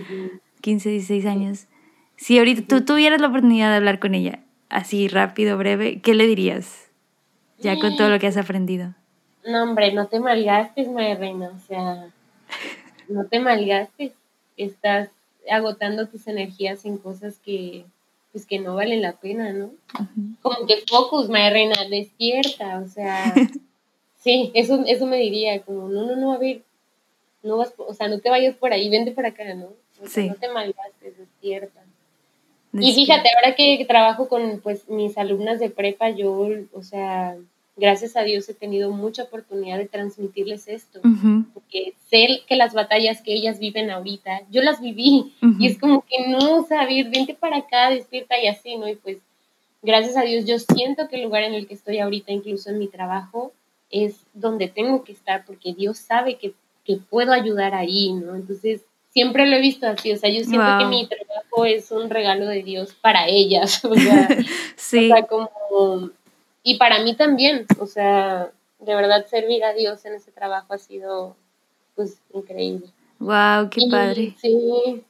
[0.61, 1.67] 15, 16 años.
[2.17, 6.27] Si ahorita tú tuvieras la oportunidad de hablar con ella, así rápido, breve, ¿qué le
[6.27, 6.89] dirías?
[7.59, 8.95] Ya con todo lo que has aprendido.
[9.47, 11.51] No, hombre, no te malgastes, María Reina.
[11.55, 12.09] O sea,
[13.09, 14.13] no te malgastes.
[14.57, 15.11] Estás
[15.51, 17.85] agotando tus energías en cosas que,
[18.33, 19.71] pues que no vale la pena, ¿no?
[20.43, 23.35] Como que focus, María Reina, despierta, o sea,
[24.19, 26.63] sí, eso, eso me diría, como, no, no, no, a ver,
[27.43, 29.69] no vas, o sea, no te vayas por ahí, vente por acá, ¿no?
[30.01, 31.83] No te malgastes, despierta.
[32.79, 37.37] Y fíjate, ahora que trabajo con, pues, mis alumnas de prepa, yo, o sea,
[37.77, 41.01] gracias a Dios he tenido mucha oportunidad de transmitirles esto,
[41.53, 46.05] porque sé que las batallas que ellas viven ahorita, yo las viví, y es como
[46.05, 48.89] que no, saber, vente para acá, despierta y así, ¿no?
[48.89, 49.19] Y pues,
[49.83, 52.79] gracias a Dios, yo siento que el lugar en el que estoy ahorita, incluso en
[52.79, 53.53] mi trabajo,
[53.91, 56.55] es donde tengo que estar, porque Dios sabe que,
[56.85, 58.35] que puedo ayudar ahí, ¿no?
[58.35, 62.09] Entonces, siempre lo he visto así, o sea, yo siento que mi trabajo es un
[62.09, 64.29] regalo de Dios para ellas, o sea,
[64.77, 65.11] sí.
[65.11, 66.11] o sea como
[66.67, 68.51] y para mí también, o sea,
[68.81, 71.37] de verdad servir a Dios en ese trabajo ha sido
[71.95, 72.89] pues increíble.
[73.21, 74.35] Wow, qué padre.
[74.41, 75.05] Sí.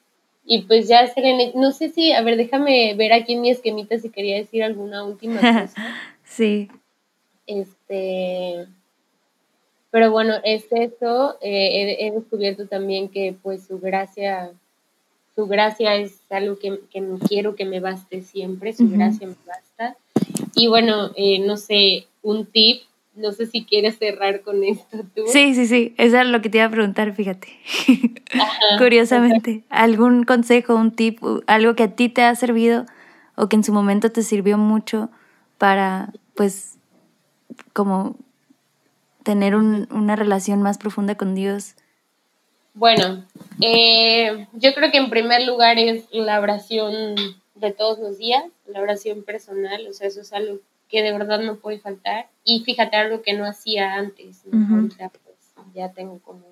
[0.45, 3.99] Y pues ya Selene, no sé si, a ver, déjame ver aquí en mi esquemita
[3.99, 5.73] si quería decir alguna última cosa.
[6.25, 6.69] sí.
[7.47, 8.67] Este,
[9.91, 11.39] pero bueno, es eso.
[11.41, 14.51] Eh, he, descubierto también que pues su gracia,
[15.35, 19.97] su gracia es algo que, que quiero que me baste siempre, su gracia me basta.
[20.55, 22.83] Y bueno, eh, no sé, un tip,
[23.15, 25.23] no sé si quieres cerrar con esto tú.
[25.27, 27.49] Sí, sí, sí, eso es lo que te iba a preguntar, fíjate.
[28.79, 32.87] Curiosamente, algún consejo, un tip, algo que a ti te ha servido
[33.37, 35.11] o que en su momento te sirvió mucho
[35.59, 36.79] para, pues,
[37.73, 38.17] como
[39.27, 41.75] tener una relación más profunda con Dios?
[42.75, 43.25] Bueno,
[43.61, 47.17] eh, yo creo que en primer lugar es la oración
[47.57, 51.41] de todos los días, la oración personal, o sea, eso es algo que de verdad
[51.41, 52.29] no puede faltar.
[52.45, 54.89] Y fíjate algo que no hacía antes, ¿no?
[54.89, 56.45] pues, ya tengo como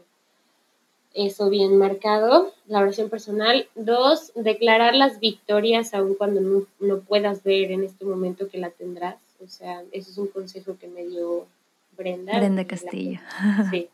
[1.15, 3.69] eso bien marcado, la oración personal.
[3.77, 8.71] Dos, declarar las victorias aun cuando no, no puedas ver en este momento que la
[8.71, 9.17] tendrás.
[9.41, 11.47] O sea, eso es un consejo que me dio
[11.97, 12.37] Brenda.
[12.37, 13.21] Brenda Castillo.
[13.71, 13.89] Sí.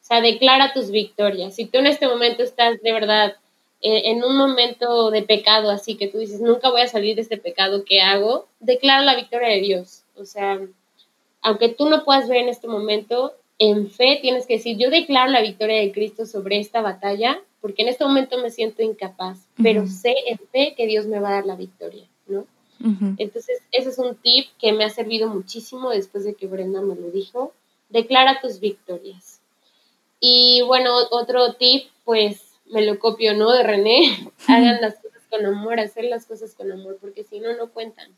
[0.00, 1.54] O sea, declara tus victorias.
[1.54, 3.34] Si tú en este momento estás de verdad
[3.82, 7.38] en un momento de pecado, así que tú dices, nunca voy a salir de este
[7.38, 8.46] pecado, ¿qué hago?
[8.60, 10.02] Declara la victoria de Dios.
[10.16, 10.60] O sea,
[11.42, 15.30] aunque tú no puedas ver en este momento, en fe tienes que decir, yo declaro
[15.30, 19.86] la victoria de Cristo sobre esta batalla, porque en este momento me siento incapaz, pero
[19.86, 22.46] sé en fe que Dios me va a dar la victoria, ¿no?
[23.18, 26.94] Entonces, ese es un tip que me ha servido muchísimo después de que Brenda me
[26.94, 27.52] lo dijo.
[27.90, 29.42] Declara tus victorias.
[30.18, 33.52] Y bueno, otro tip, pues me lo copio, ¿no?
[33.52, 34.30] De René.
[34.48, 38.10] Hagan las cosas con amor, hacer las cosas con amor, porque si no, no cuentan.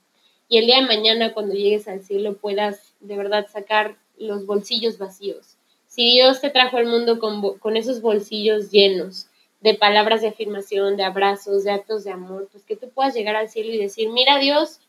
[0.48, 4.98] Y el día de mañana, cuando llegues al cielo, puedas de verdad sacar los bolsillos
[4.98, 5.56] vacíos.
[5.88, 9.26] Si Dios te trajo al mundo con, con esos bolsillos llenos,
[9.62, 13.36] de palabras de afirmación, de abrazos, de actos de amor, pues que tú puedas llegar
[13.36, 14.80] al cielo y decir, mira Dios,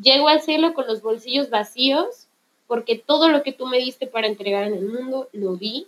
[0.00, 2.26] llego al cielo con los bolsillos vacíos
[2.66, 5.86] porque todo lo que tú me diste para entregar en el mundo lo vi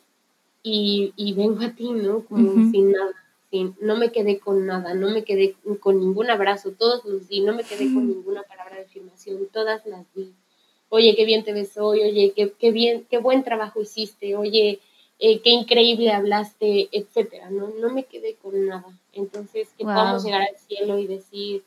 [0.62, 2.24] y, y vengo a ti, ¿no?
[2.24, 3.12] Como sin nada,
[3.50, 7.40] sin, no me quedé con nada, no me quedé con ningún abrazo, todos los di,
[7.40, 10.32] no me quedé con ninguna palabra de afirmación, todas las di.
[10.88, 14.80] Oye, qué bien te ves hoy, oye, qué, qué bien, qué buen trabajo hiciste, oye,
[15.18, 17.68] eh, qué increíble hablaste, etcétera, ¿no?
[17.80, 18.98] No me quedé con nada.
[19.12, 21.62] Entonces, que podamos llegar al cielo y decir,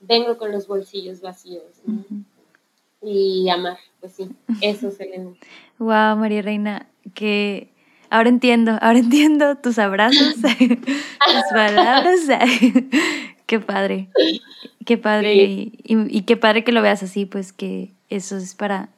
[0.00, 2.04] vengo con los bolsillos vacíos, ¿no?
[3.02, 4.28] Y amar, pues sí,
[4.60, 5.36] eso es el...
[5.78, 7.68] Wow, María Reina, que
[8.10, 12.20] ahora entiendo, ahora entiendo tus abrazos, tus palabras.
[13.46, 14.08] qué padre,
[14.84, 18.88] qué padre, y, y, qué padre que lo veas así, pues que eso es para,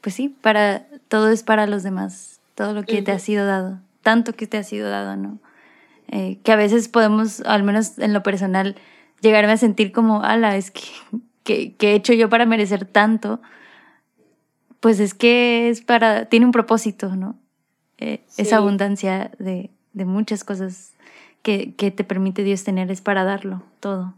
[0.00, 3.78] pues sí, para, todo es para los demás todo lo que te ha sido dado,
[4.02, 5.38] tanto que te ha sido dado, ¿no?
[6.08, 8.76] Eh, que a veces podemos, al menos en lo personal,
[9.20, 10.72] llegarme a sentir como, ala, es
[11.44, 13.40] que, que, he hecho yo para merecer tanto,
[14.80, 17.36] pues es que es para, tiene un propósito, ¿no?
[17.98, 20.92] Eh, esa abundancia de, de muchas cosas
[21.42, 24.14] que, que, te permite Dios tener es para darlo todo.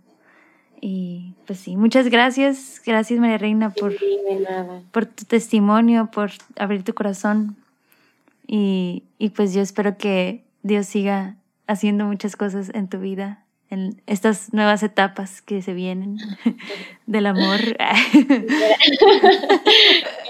[0.81, 3.95] Y pues sí, muchas gracias, gracias María Reina por,
[4.93, 7.57] por tu testimonio, por abrir tu corazón
[8.47, 14.01] y, y pues yo espero que Dios siga haciendo muchas cosas en tu vida, en
[14.07, 16.17] estas nuevas etapas que se vienen
[17.07, 17.61] del amor.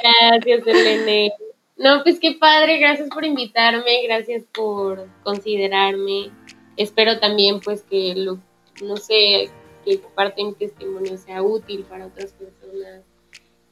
[0.03, 1.33] gracias, Elene.
[1.79, 6.31] No, pues qué padre, gracias por invitarme, gracias por considerarme.
[6.77, 8.39] Espero también pues que lo,
[8.83, 9.51] no sé,
[9.85, 13.03] que parte mi testimonio sea útil para otras personas.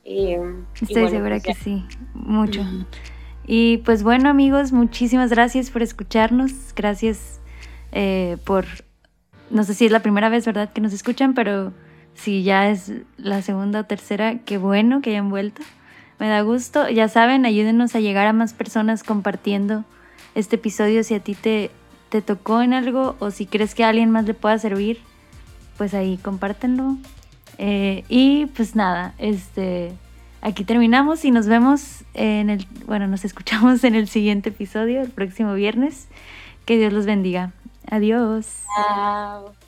[0.05, 0.41] Eh,
[0.81, 1.85] Estoy segura pues, que sí,
[2.15, 2.63] mucho.
[3.45, 7.41] Y pues bueno amigos, muchísimas gracias por escucharnos, gracias
[7.91, 8.67] eh, por,
[9.51, 10.73] no sé si es la primera vez, ¿verdad?
[10.73, 11.73] Que nos escuchan, pero
[12.15, 15.63] si ya es la segunda o tercera, qué bueno que hayan vuelto.
[16.19, 19.85] Me da gusto, ya saben, ayúdenos a llegar a más personas compartiendo
[20.35, 21.71] este episodio si a ti te,
[22.09, 25.01] te tocó en algo o si crees que a alguien más le pueda servir,
[25.77, 26.97] pues ahí compártenlo.
[27.59, 29.93] Eh, y pues nada, este
[30.43, 35.11] aquí terminamos y nos vemos en el, bueno, nos escuchamos en el siguiente episodio, el
[35.11, 36.09] próximo viernes.
[36.65, 37.53] Que Dios los bendiga.
[37.89, 38.65] Adiós.
[38.75, 39.66] Chao.